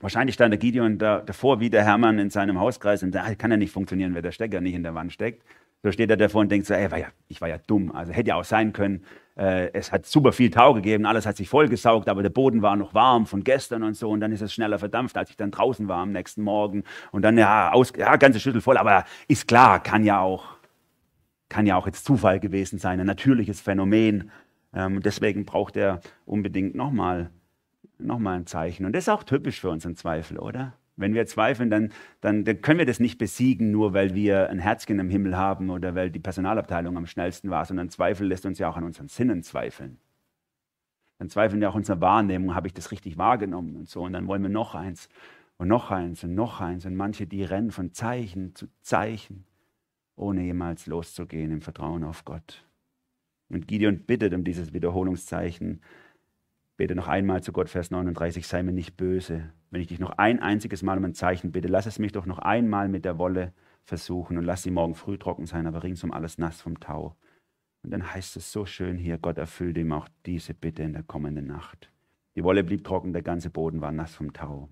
Wahrscheinlich 0.00 0.34
stand 0.34 0.52
der 0.52 0.58
Gideon 0.58 0.98
da, 0.98 1.20
davor 1.20 1.58
wie 1.60 1.70
der 1.70 1.82
Hermann 1.82 2.18
in 2.18 2.28
seinem 2.28 2.60
Hauskreis 2.60 3.02
und 3.02 3.12
da 3.12 3.34
kann 3.34 3.50
ja 3.50 3.56
nicht 3.56 3.72
funktionieren, 3.72 4.14
wenn 4.14 4.22
der 4.22 4.32
Stecker 4.32 4.60
nicht 4.60 4.74
in 4.74 4.82
der 4.82 4.94
Wand 4.94 5.10
steckt. 5.10 5.42
So 5.82 5.90
steht 5.90 6.10
er 6.10 6.16
davor 6.18 6.42
und 6.42 6.50
denkt 6.50 6.66
so, 6.66 6.74
ey, 6.74 6.90
war 6.90 6.98
ja, 6.98 7.06
ich 7.28 7.40
war 7.40 7.48
ja 7.48 7.58
dumm. 7.58 7.92
Also 7.92 8.12
hätte 8.12 8.28
ja 8.28 8.34
auch 8.34 8.44
sein 8.44 8.72
können, 8.74 9.04
äh, 9.36 9.72
es 9.72 9.92
hat 9.92 10.04
super 10.04 10.32
viel 10.32 10.50
Tau 10.50 10.74
gegeben, 10.74 11.06
alles 11.06 11.26
hat 11.26 11.36
sich 11.36 11.48
vollgesaugt, 11.48 12.08
aber 12.08 12.22
der 12.22 12.30
Boden 12.30 12.60
war 12.60 12.76
noch 12.76 12.92
warm 12.92 13.26
von 13.26 13.44
gestern 13.44 13.82
und 13.82 13.94
so 13.94 14.10
und 14.10 14.20
dann 14.20 14.32
ist 14.32 14.40
es 14.40 14.52
schneller 14.52 14.78
verdampft, 14.78 15.16
als 15.16 15.30
ich 15.30 15.36
dann 15.36 15.50
draußen 15.50 15.88
war 15.88 15.98
am 15.98 16.12
nächsten 16.12 16.42
Morgen. 16.42 16.84
Und 17.12 17.22
dann, 17.22 17.38
ja, 17.38 17.72
aus, 17.72 17.92
ja 17.96 18.16
ganze 18.16 18.40
Schüssel 18.40 18.60
voll, 18.60 18.76
aber 18.76 19.04
ist 19.28 19.46
klar, 19.46 19.82
kann 19.82 20.04
ja 20.04 20.20
auch 20.20 20.55
kann 21.48 21.66
ja 21.66 21.76
auch 21.76 21.86
jetzt 21.86 22.04
Zufall 22.04 22.40
gewesen 22.40 22.78
sein, 22.78 23.00
ein 23.00 23.06
natürliches 23.06 23.60
Phänomen. 23.60 24.30
Ähm, 24.74 25.00
deswegen 25.00 25.44
braucht 25.44 25.76
er 25.76 26.00
unbedingt 26.24 26.74
nochmal 26.74 27.30
noch 27.98 28.18
mal 28.18 28.36
ein 28.36 28.46
Zeichen. 28.46 28.84
Und 28.84 28.92
das 28.94 29.04
ist 29.04 29.08
auch 29.08 29.22
typisch 29.22 29.60
für 29.60 29.70
unseren 29.70 29.96
Zweifel, 29.96 30.38
oder? 30.38 30.74
Wenn 30.96 31.14
wir 31.14 31.26
zweifeln, 31.26 31.70
dann, 31.70 31.92
dann, 32.20 32.44
dann, 32.44 32.60
können 32.62 32.78
wir 32.78 32.86
das 32.86 33.00
nicht 33.00 33.18
besiegen, 33.18 33.70
nur 33.70 33.92
weil 33.92 34.14
wir 34.14 34.48
ein 34.48 34.58
Herzchen 34.58 34.98
im 34.98 35.10
Himmel 35.10 35.36
haben 35.36 35.70
oder 35.70 35.94
weil 35.94 36.10
die 36.10 36.18
Personalabteilung 36.18 36.96
am 36.96 37.06
schnellsten 37.06 37.50
war, 37.50 37.64
sondern 37.64 37.90
Zweifel 37.90 38.26
lässt 38.26 38.46
uns 38.46 38.58
ja 38.58 38.68
auch 38.68 38.76
an 38.76 38.84
unseren 38.84 39.08
Sinnen 39.08 39.42
zweifeln. 39.42 39.98
Dann 41.18 41.28
zweifeln 41.28 41.60
wir 41.60 41.70
auch 41.70 41.74
unsere 41.74 42.00
Wahrnehmung, 42.00 42.54
habe 42.54 42.66
ich 42.66 42.74
das 42.74 42.92
richtig 42.92 43.18
wahrgenommen 43.18 43.76
und 43.76 43.88
so. 43.88 44.02
Und 44.02 44.12
dann 44.12 44.26
wollen 44.26 44.42
wir 44.42 44.50
noch 44.50 44.74
eins 44.74 45.08
und 45.58 45.68
noch 45.68 45.90
eins 45.90 46.24
und 46.24 46.34
noch 46.34 46.60
eins. 46.60 46.84
Und 46.86 46.96
manche, 46.96 47.26
die 47.26 47.42
rennen 47.44 47.70
von 47.70 47.92
Zeichen 47.92 48.54
zu 48.54 48.66
Zeichen 48.82 49.44
ohne 50.16 50.42
jemals 50.42 50.86
loszugehen 50.86 51.52
im 51.52 51.60
Vertrauen 51.60 52.04
auf 52.04 52.24
Gott. 52.24 52.66
Und 53.48 53.68
Gideon 53.68 54.00
bittet 54.00 54.34
um 54.34 54.42
dieses 54.42 54.72
Wiederholungszeichen. 54.72 55.82
Bete 56.76 56.94
noch 56.94 57.08
einmal 57.08 57.42
zu 57.42 57.52
Gott, 57.52 57.68
Vers 57.68 57.90
39, 57.90 58.46
sei 58.46 58.62
mir 58.62 58.72
nicht 58.72 58.96
böse. 58.96 59.52
Wenn 59.70 59.80
ich 59.80 59.86
dich 59.86 60.00
noch 60.00 60.10
ein 60.18 60.40
einziges 60.40 60.82
Mal 60.82 60.98
um 60.98 61.04
ein 61.04 61.14
Zeichen 61.14 61.52
bitte, 61.52 61.68
lass 61.68 61.86
es 61.86 61.98
mich 61.98 62.12
doch 62.12 62.26
noch 62.26 62.38
einmal 62.38 62.88
mit 62.88 63.04
der 63.04 63.18
Wolle 63.18 63.52
versuchen 63.84 64.36
und 64.36 64.44
lass 64.44 64.62
sie 64.62 64.70
morgen 64.70 64.94
früh 64.94 65.16
trocken 65.16 65.46
sein, 65.46 65.66
aber 65.66 65.82
ringsum 65.82 66.12
alles 66.12 66.38
nass 66.38 66.60
vom 66.60 66.80
Tau. 66.80 67.16
Und 67.82 67.92
dann 67.92 68.12
heißt 68.12 68.36
es 68.36 68.50
so 68.50 68.66
schön 68.66 68.98
hier, 68.98 69.16
Gott 69.18 69.38
erfüllte 69.38 69.80
ihm 69.80 69.92
auch 69.92 70.08
diese 70.26 70.54
Bitte 70.54 70.82
in 70.82 70.92
der 70.92 71.04
kommenden 71.04 71.46
Nacht. 71.46 71.90
Die 72.34 72.42
Wolle 72.42 72.64
blieb 72.64 72.84
trocken, 72.84 73.12
der 73.12 73.22
ganze 73.22 73.48
Boden 73.48 73.80
war 73.80 73.92
nass 73.92 74.14
vom 74.14 74.32
Tau 74.32 74.68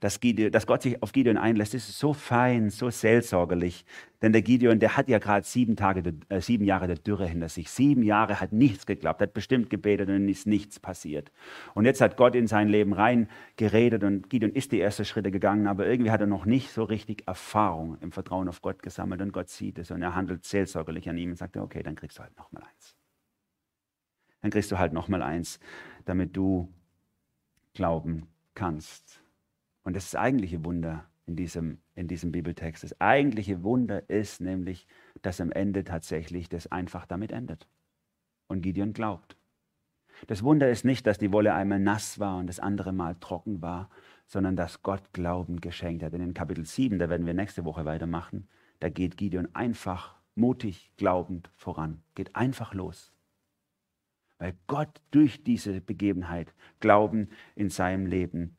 dass, 0.00 0.20
Gideon, 0.20 0.52
dass 0.52 0.66
Gott 0.66 0.82
sich 0.82 1.02
auf 1.02 1.12
Gideon 1.12 1.36
einlässt, 1.36 1.74
ist 1.74 1.98
so 1.98 2.12
fein, 2.12 2.70
so 2.70 2.90
seelsorgerlich. 2.90 3.84
Denn 4.22 4.32
der 4.32 4.42
Gideon, 4.42 4.78
der 4.78 4.96
hat 4.96 5.08
ja 5.08 5.18
gerade 5.18 5.46
sieben, 5.46 5.76
äh, 5.76 6.40
sieben 6.40 6.64
Jahre 6.64 6.86
der 6.86 6.96
Dürre 6.96 7.26
hinter 7.26 7.48
sich. 7.48 7.70
Sieben 7.70 8.02
Jahre 8.02 8.40
hat 8.40 8.52
nichts 8.52 8.86
geklappt, 8.86 9.20
hat 9.20 9.34
bestimmt 9.34 9.68
gebetet 9.68 10.08
und 10.08 10.28
ist 10.28 10.46
nichts 10.46 10.80
passiert. 10.80 11.30
Und 11.74 11.84
jetzt 11.84 12.00
hat 12.00 12.16
Gott 12.16 12.34
in 12.34 12.46
sein 12.46 12.68
Leben 12.68 12.92
reingeredet 12.92 14.04
und 14.04 14.30
Gideon 14.30 14.52
ist 14.52 14.72
die 14.72 14.80
ersten 14.80 15.04
Schritte 15.04 15.30
gegangen, 15.30 15.66
aber 15.66 15.86
irgendwie 15.86 16.10
hat 16.10 16.20
er 16.20 16.26
noch 16.26 16.46
nicht 16.46 16.70
so 16.70 16.84
richtig 16.84 17.26
Erfahrung 17.26 17.98
im 18.00 18.12
Vertrauen 18.12 18.48
auf 18.48 18.62
Gott 18.62 18.82
gesammelt 18.82 19.20
und 19.20 19.32
Gott 19.32 19.50
sieht 19.50 19.78
es 19.78 19.90
und 19.90 20.02
er 20.02 20.14
handelt 20.14 20.44
seelsorgerlich 20.44 21.08
an 21.08 21.18
ihm 21.18 21.30
und 21.30 21.36
sagt, 21.36 21.56
okay, 21.56 21.82
dann 21.82 21.94
kriegst 21.94 22.18
du 22.18 22.22
halt 22.22 22.36
nochmal 22.38 22.62
eins. 22.62 22.96
Dann 24.40 24.50
kriegst 24.50 24.70
du 24.70 24.78
halt 24.78 24.92
nochmal 24.92 25.22
eins, 25.22 25.58
damit 26.04 26.36
du 26.36 26.72
glauben 27.74 28.28
kannst. 28.54 29.20
Und 29.86 29.94
das 29.94 30.06
ist 30.06 30.14
das 30.14 30.20
eigentliche 30.20 30.64
Wunder 30.64 31.04
in 31.26 31.36
diesem, 31.36 31.78
in 31.94 32.08
diesem 32.08 32.32
Bibeltext. 32.32 32.82
Das 32.82 33.00
eigentliche 33.00 33.62
Wunder 33.62 34.10
ist 34.10 34.40
nämlich, 34.40 34.84
dass 35.22 35.40
am 35.40 35.52
Ende 35.52 35.84
tatsächlich 35.84 36.48
das 36.48 36.72
einfach 36.72 37.06
damit 37.06 37.30
endet. 37.30 37.68
Und 38.48 38.62
Gideon 38.62 38.94
glaubt. 38.94 39.36
Das 40.26 40.42
Wunder 40.42 40.68
ist 40.68 40.84
nicht, 40.84 41.06
dass 41.06 41.18
die 41.18 41.30
Wolle 41.30 41.54
einmal 41.54 41.78
nass 41.78 42.18
war 42.18 42.38
und 42.38 42.48
das 42.48 42.58
andere 42.58 42.92
Mal 42.92 43.14
trocken 43.20 43.62
war, 43.62 43.88
sondern 44.26 44.56
dass 44.56 44.82
Gott 44.82 45.12
Glauben 45.12 45.60
geschenkt 45.60 46.02
hat. 46.02 46.12
Denn 46.12 46.20
in 46.20 46.34
Kapitel 46.34 46.66
7, 46.66 46.98
da 46.98 47.08
werden 47.08 47.24
wir 47.24 47.34
nächste 47.34 47.64
Woche 47.64 47.84
weitermachen, 47.84 48.48
da 48.80 48.88
geht 48.88 49.16
Gideon 49.16 49.48
einfach, 49.54 50.16
mutig, 50.34 50.90
glaubend 50.96 51.48
voran. 51.54 52.02
Geht 52.16 52.34
einfach 52.34 52.74
los. 52.74 53.12
Weil 54.38 54.54
Gott 54.66 55.00
durch 55.12 55.44
diese 55.44 55.80
Begebenheit 55.80 56.52
Glauben 56.80 57.28
in 57.54 57.70
seinem 57.70 58.06
Leben 58.06 58.56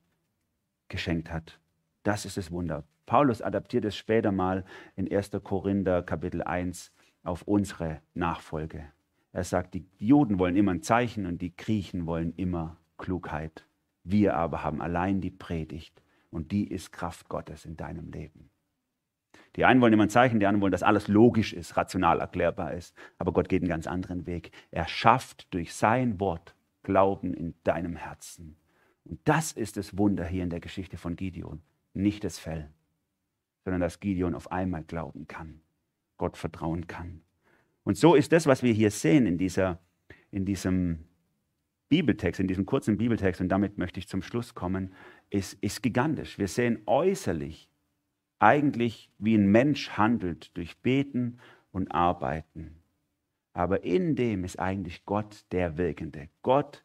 geschenkt 0.90 1.32
hat. 1.32 1.60
Das 2.04 2.26
ist 2.26 2.38
das 2.38 2.52
Wunder. 2.52 2.84
Paulus 3.06 3.42
adaptiert 3.42 3.86
es 3.86 3.96
später 3.96 4.32
mal 4.32 4.66
in 4.96 5.12
1. 5.12 5.32
Korinther 5.44 6.04
Kapitel 6.04 6.44
1 6.44 6.92
auf 7.24 7.44
unsere 7.44 8.02
Nachfolge. 8.14 8.86
Er 9.32 9.44
sagt, 9.44 9.74
die 9.74 9.86
Juden 9.98 10.40
wollen 10.40 10.56
immer 10.56 10.72
ein 10.72 10.82
Zeichen 10.82 11.26
und 11.26 11.42
die 11.42 11.56
Griechen 11.56 12.06
wollen 12.06 12.34
immer 12.36 12.78
Klugheit. 12.98 13.68
Wir 14.04 14.36
aber 14.36 14.64
haben 14.64 14.82
allein 14.82 15.22
die 15.22 15.32
Predigt 15.32 16.02
und 16.32 16.52
die 16.52 16.68
ist 16.68 16.92
Kraft 16.92 17.30
Gottes 17.30 17.66
in 17.66 17.78
deinem 17.78 18.12
Leben. 18.12 18.50
Die 19.56 19.66
einen 19.66 19.82
wollen 19.82 19.94
immer 19.94 20.04
ein 20.04 20.10
Zeichen, 20.10 20.40
die 20.40 20.46
anderen 20.46 20.62
wollen, 20.62 20.72
dass 20.72 20.84
alles 20.84 21.08
logisch 21.08 21.54
ist, 21.54 21.78
rational 21.78 22.20
erklärbar 22.20 22.74
ist. 22.74 22.96
Aber 23.18 23.34
Gott 23.34 23.50
geht 23.50 23.62
einen 23.62 23.70
ganz 23.70 23.88
anderen 23.88 24.26
Weg. 24.26 24.52
Er 24.72 24.88
schafft 24.88 25.54
durch 25.54 25.74
sein 25.74 26.20
Wort 26.20 26.56
Glauben 26.84 27.34
in 27.34 27.54
deinem 27.64 27.96
Herzen. 27.96 28.56
Und 29.08 29.20
das 29.24 29.52
ist 29.54 29.78
das 29.78 29.98
Wunder 29.98 30.26
hier 30.26 30.44
in 30.44 30.50
der 30.50 30.60
Geschichte 30.60 30.98
von 30.98 31.16
Gideon. 31.16 31.62
Nicht 31.94 32.24
das 32.24 32.38
Fell, 32.38 32.70
sondern 33.64 33.82
dass 33.82 34.00
Gideon 34.00 34.36
auf 34.36 34.52
einmal 34.52 34.84
glauben 34.84 35.28
kann, 35.28 35.62
Gott 36.18 36.38
vertrauen 36.38 36.88
kann. 36.88 37.22
Und 37.84 37.98
so 37.98 38.16
ist 38.16 38.34
das, 38.34 38.48
was 38.48 38.64
wir 38.64 38.74
hier 38.74 38.92
sehen 38.92 39.26
in, 39.26 39.38
dieser, 39.38 39.80
in 40.30 40.46
diesem 40.46 41.06
Bibeltext, 41.90 42.42
in 42.42 42.48
diesem 42.48 42.66
kurzen 42.66 42.98
Bibeltext, 42.98 43.40
und 43.40 43.48
damit 43.48 43.78
möchte 43.78 44.00
ich 44.00 44.10
zum 44.10 44.22
Schluss 44.22 44.54
kommen, 44.54 44.94
ist, 45.30 45.54
ist 45.62 45.82
gigantisch. 45.82 46.38
Wir 46.38 46.50
sehen 46.50 46.82
äußerlich 46.86 47.70
eigentlich, 48.40 49.10
wie 49.18 49.36
ein 49.36 49.48
Mensch 49.48 49.92
handelt 49.92 50.56
durch 50.58 50.78
Beten 50.80 51.40
und 51.72 51.92
Arbeiten. 51.94 52.84
Aber 53.54 53.84
in 53.84 54.16
dem 54.16 54.44
ist 54.44 54.60
eigentlich 54.60 55.06
Gott 55.06 55.46
der 55.52 55.78
Wirkende. 55.78 56.30
Gott 56.42 56.84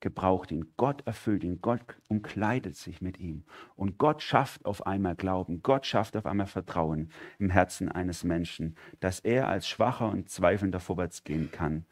gebraucht 0.00 0.50
ihn, 0.50 0.72
Gott 0.76 1.06
erfüllt 1.06 1.44
ihn, 1.44 1.60
Gott 1.60 1.80
umkleidet 2.08 2.76
sich 2.76 3.00
mit 3.00 3.18
ihm. 3.18 3.44
Und 3.76 3.98
Gott 3.98 4.22
schafft 4.22 4.64
auf 4.64 4.86
einmal 4.86 5.16
Glauben, 5.16 5.62
Gott 5.62 5.86
schafft 5.86 6.16
auf 6.16 6.26
einmal 6.26 6.46
Vertrauen 6.46 7.10
im 7.38 7.50
Herzen 7.50 7.88
eines 7.88 8.24
Menschen, 8.24 8.76
dass 9.00 9.20
er 9.20 9.48
als 9.48 9.68
Schwacher 9.68 10.08
und 10.08 10.28
Zweifelnder 10.28 10.80
vorwärts 10.80 11.24
gehen 11.24 11.50
kann. 11.50 11.86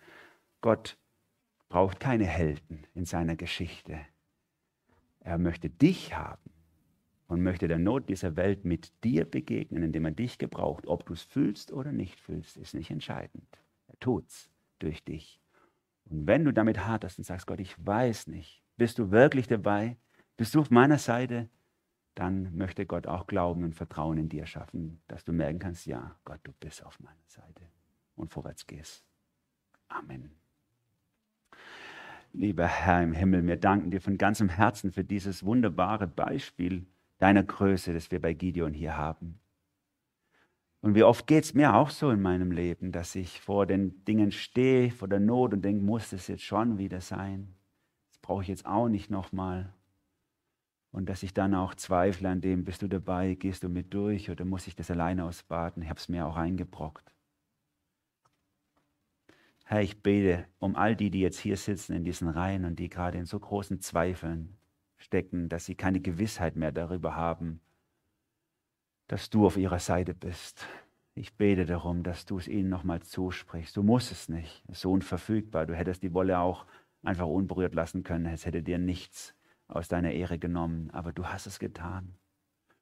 Gott 0.60 0.98
braucht 1.68 2.00
keine 2.00 2.26
Helden 2.26 2.86
in 2.94 3.04
seiner 3.04 3.36
Geschichte. 3.36 4.00
Er 5.20 5.38
möchte 5.38 5.68
dich 5.68 6.16
haben 6.16 6.50
und 7.26 7.42
möchte 7.42 7.68
der 7.68 7.78
Not 7.78 8.08
dieser 8.08 8.36
Welt 8.36 8.64
mit 8.64 8.92
dir 9.04 9.24
begegnen, 9.24 9.82
indem 9.82 10.06
er 10.06 10.12
dich 10.12 10.38
gebraucht. 10.38 10.86
Ob 10.86 11.04
du 11.06 11.12
es 11.12 11.22
fühlst 11.22 11.72
oder 11.72 11.92
nicht 11.92 12.18
fühlst, 12.18 12.56
ist 12.56 12.74
nicht 12.74 12.90
entscheidend. 12.90 13.46
Er 13.86 13.98
tut's 14.00 14.50
durch 14.78 15.04
dich. 15.04 15.40
Und 16.10 16.26
wenn 16.26 16.44
du 16.44 16.52
damit 16.52 16.86
haderst 16.86 17.18
und 17.18 17.24
sagst, 17.24 17.46
Gott, 17.46 17.60
ich 17.60 17.74
weiß 17.84 18.28
nicht, 18.28 18.62
bist 18.76 18.98
du 18.98 19.10
wirklich 19.10 19.46
dabei? 19.46 19.96
Bist 20.36 20.54
du 20.54 20.60
auf 20.60 20.70
meiner 20.70 20.98
Seite? 20.98 21.48
Dann 22.14 22.56
möchte 22.56 22.86
Gott 22.86 23.06
auch 23.06 23.26
Glauben 23.26 23.64
und 23.64 23.74
Vertrauen 23.74 24.18
in 24.18 24.28
dir 24.28 24.46
schaffen, 24.46 25.00
dass 25.06 25.24
du 25.24 25.32
merken 25.32 25.58
kannst, 25.58 25.86
ja, 25.86 26.16
Gott, 26.24 26.40
du 26.44 26.52
bist 26.58 26.84
auf 26.84 26.98
meiner 27.00 27.16
Seite 27.26 27.62
und 28.16 28.32
vorwärts 28.32 28.66
gehst. 28.66 29.04
Amen. 29.88 30.32
Lieber 32.32 32.66
Herr 32.66 33.02
im 33.02 33.12
Himmel, 33.12 33.46
wir 33.46 33.56
danken 33.56 33.90
dir 33.90 34.00
von 34.00 34.18
ganzem 34.18 34.48
Herzen 34.48 34.92
für 34.92 35.04
dieses 35.04 35.44
wunderbare 35.44 36.06
Beispiel 36.06 36.86
deiner 37.18 37.42
Größe, 37.42 37.92
das 37.94 38.10
wir 38.10 38.20
bei 38.20 38.32
Gideon 38.34 38.74
hier 38.74 38.96
haben. 38.96 39.40
Und 40.80 40.94
wie 40.94 41.02
oft 41.02 41.26
geht 41.26 41.44
es 41.44 41.54
mir 41.54 41.74
auch 41.74 41.90
so 41.90 42.10
in 42.10 42.22
meinem 42.22 42.52
Leben, 42.52 42.92
dass 42.92 43.14
ich 43.14 43.40
vor 43.40 43.66
den 43.66 44.04
Dingen 44.04 44.30
stehe, 44.30 44.90
vor 44.90 45.08
der 45.08 45.20
Not 45.20 45.52
und 45.52 45.62
denke, 45.62 45.84
muss 45.84 46.10
das 46.10 46.28
jetzt 46.28 46.44
schon 46.44 46.78
wieder 46.78 47.00
sein? 47.00 47.54
Das 48.10 48.18
brauche 48.18 48.42
ich 48.42 48.48
jetzt 48.48 48.66
auch 48.66 48.88
nicht 48.88 49.10
nochmal. 49.10 49.74
Und 50.90 51.08
dass 51.08 51.22
ich 51.22 51.34
dann 51.34 51.54
auch 51.54 51.74
zweifle 51.74 52.28
an 52.28 52.40
dem, 52.40 52.64
bist 52.64 52.82
du 52.82 52.88
dabei, 52.88 53.34
gehst 53.34 53.64
du 53.64 53.68
mit 53.68 53.92
durch 53.92 54.30
oder 54.30 54.44
muss 54.44 54.66
ich 54.66 54.76
das 54.76 54.90
alleine 54.90 55.24
ausbaden? 55.24 55.82
Ich 55.82 55.88
habe 55.88 55.98
es 55.98 56.08
mir 56.08 56.26
auch 56.26 56.36
eingebrockt. 56.36 57.12
Herr, 59.64 59.82
ich 59.82 60.02
bete 60.02 60.46
um 60.60 60.76
all 60.76 60.96
die, 60.96 61.10
die 61.10 61.20
jetzt 61.20 61.40
hier 61.40 61.56
sitzen 61.56 61.92
in 61.92 62.04
diesen 62.04 62.28
Reihen 62.28 62.64
und 62.64 62.78
die 62.78 62.88
gerade 62.88 63.18
in 63.18 63.26
so 63.26 63.38
großen 63.38 63.80
Zweifeln 63.80 64.56
stecken, 64.96 65.50
dass 65.50 65.66
sie 65.66 65.74
keine 65.74 66.00
Gewissheit 66.00 66.56
mehr 66.56 66.72
darüber 66.72 67.14
haben, 67.14 67.60
dass 69.08 69.30
du 69.30 69.46
auf 69.46 69.56
ihrer 69.56 69.78
Seite 69.78 70.14
bist. 70.14 70.66
Ich 71.14 71.34
bete 71.36 71.66
darum, 71.66 72.04
dass 72.04 72.26
du 72.26 72.38
es 72.38 72.46
ihnen 72.46 72.68
nochmal 72.68 73.00
zusprichst. 73.02 73.76
Du 73.76 73.82
musst 73.82 74.12
es 74.12 74.28
nicht. 74.28 74.62
So 74.70 74.92
unverfügbar. 74.92 75.66
Du 75.66 75.74
hättest 75.74 76.02
die 76.02 76.14
Wolle 76.14 76.38
auch 76.38 76.66
einfach 77.02 77.26
unberührt 77.26 77.74
lassen 77.74 78.04
können. 78.04 78.26
Es 78.26 78.46
hätte 78.46 78.62
dir 78.62 78.78
nichts 78.78 79.34
aus 79.66 79.88
deiner 79.88 80.12
Ehre 80.12 80.38
genommen. 80.38 80.90
Aber 80.90 81.12
du 81.12 81.26
hast 81.26 81.46
es 81.46 81.58
getan. 81.58 82.14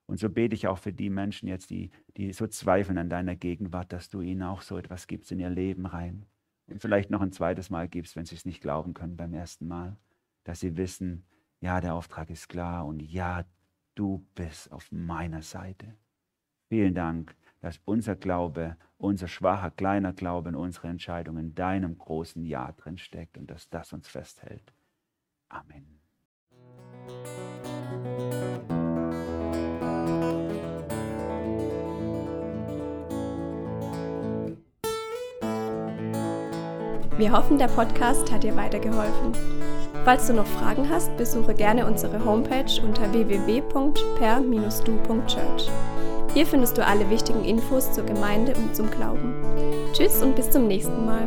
Und 0.07 0.19
so 0.19 0.29
bete 0.29 0.55
ich 0.55 0.69
auch 0.69 0.79
für 0.79 0.93
die 0.93 1.11
Menschen 1.11 1.49
jetzt, 1.49 1.71
die, 1.71 1.91
die 2.17 2.33
so 2.33 2.47
zweifeln 2.47 2.99
an 2.99 3.09
deiner 3.09 3.37
Gegenwart, 3.37 3.93
dass 3.93 4.09
du 4.09 4.21
ihnen 4.21 4.43
auch 4.43 4.63
so 4.63 4.77
etwas 4.77 5.07
gibst 5.07 5.33
in 5.33 5.41
ihr 5.41 5.51
Leben 5.51 5.87
rein. 5.87 6.27
Und 6.69 6.81
vielleicht 6.81 7.11
noch 7.11 7.23
ein 7.23 7.33
zweites 7.33 7.71
Mal 7.71 7.89
gibst, 7.89 8.17
wenn 8.17 8.27
sie 8.27 8.35
es 8.35 8.45
nicht 8.45 8.61
glauben 8.61 8.95
können 8.95 9.17
beim 9.17 9.33
ersten 9.33 9.67
Mal. 9.67 9.97
Dass 10.45 10.61
sie 10.61 10.77
wissen, 10.77 11.25
ja, 11.61 11.81
der 11.81 11.95
Auftrag 11.95 12.31
ist 12.31 12.49
klar 12.49 12.87
und 12.87 13.01
ja, 13.01 13.45
du 13.95 14.25
bist 14.35 14.71
auf 14.73 14.91
meiner 14.93 15.43
Seite. 15.43 15.95
Vielen 16.69 16.95
Dank, 16.95 17.37
dass 17.61 17.81
unser 17.85 18.17
Glaube, 18.17 18.77
unser 18.99 19.29
schwacher, 19.29 19.71
kleiner 19.71 20.13
Glaube 20.13 20.49
in 20.49 20.57
unsere 20.57 20.89
Entscheidung 20.89 21.39
in 21.39 21.55
deinem 21.55 21.97
großen 21.97 22.45
Ja 22.45 22.73
drin 22.73 22.99
steckt 22.99 23.39
und 23.39 23.51
dass 23.51 23.69
das 23.69 23.93
uns 23.93 24.09
festhält. 24.09 24.73
Amen. 25.49 26.01
Wir 37.17 37.33
hoffen, 37.33 37.59
der 37.59 37.69
Podcast 37.69 38.31
hat 38.31 38.45
dir 38.45 38.55
weitergeholfen. 38.57 39.33
Falls 40.05 40.27
du 40.27 40.35
noch 40.35 40.47
Fragen 40.47 40.91
hast, 40.91 41.17
besuche 41.17 41.55
gerne 41.55 41.87
unsere 41.87 42.23
Homepage 42.25 42.83
unter 42.83 43.11
www.per-du.church. 43.13 45.96
Hier 46.37 46.45
findest 46.45 46.77
du 46.77 46.85
alle 46.85 47.09
wichtigen 47.09 47.47
Infos 47.47 47.91
zur 47.93 48.05
Gemeinde 48.05 48.53
und 48.57 48.77
zum 48.77 48.91
Glauben. 48.91 49.35
Tschüss 49.95 50.21
und 50.21 50.37
bis 50.37 50.51
zum 50.51 50.69
nächsten 50.69 51.07
Mal. 51.07 51.27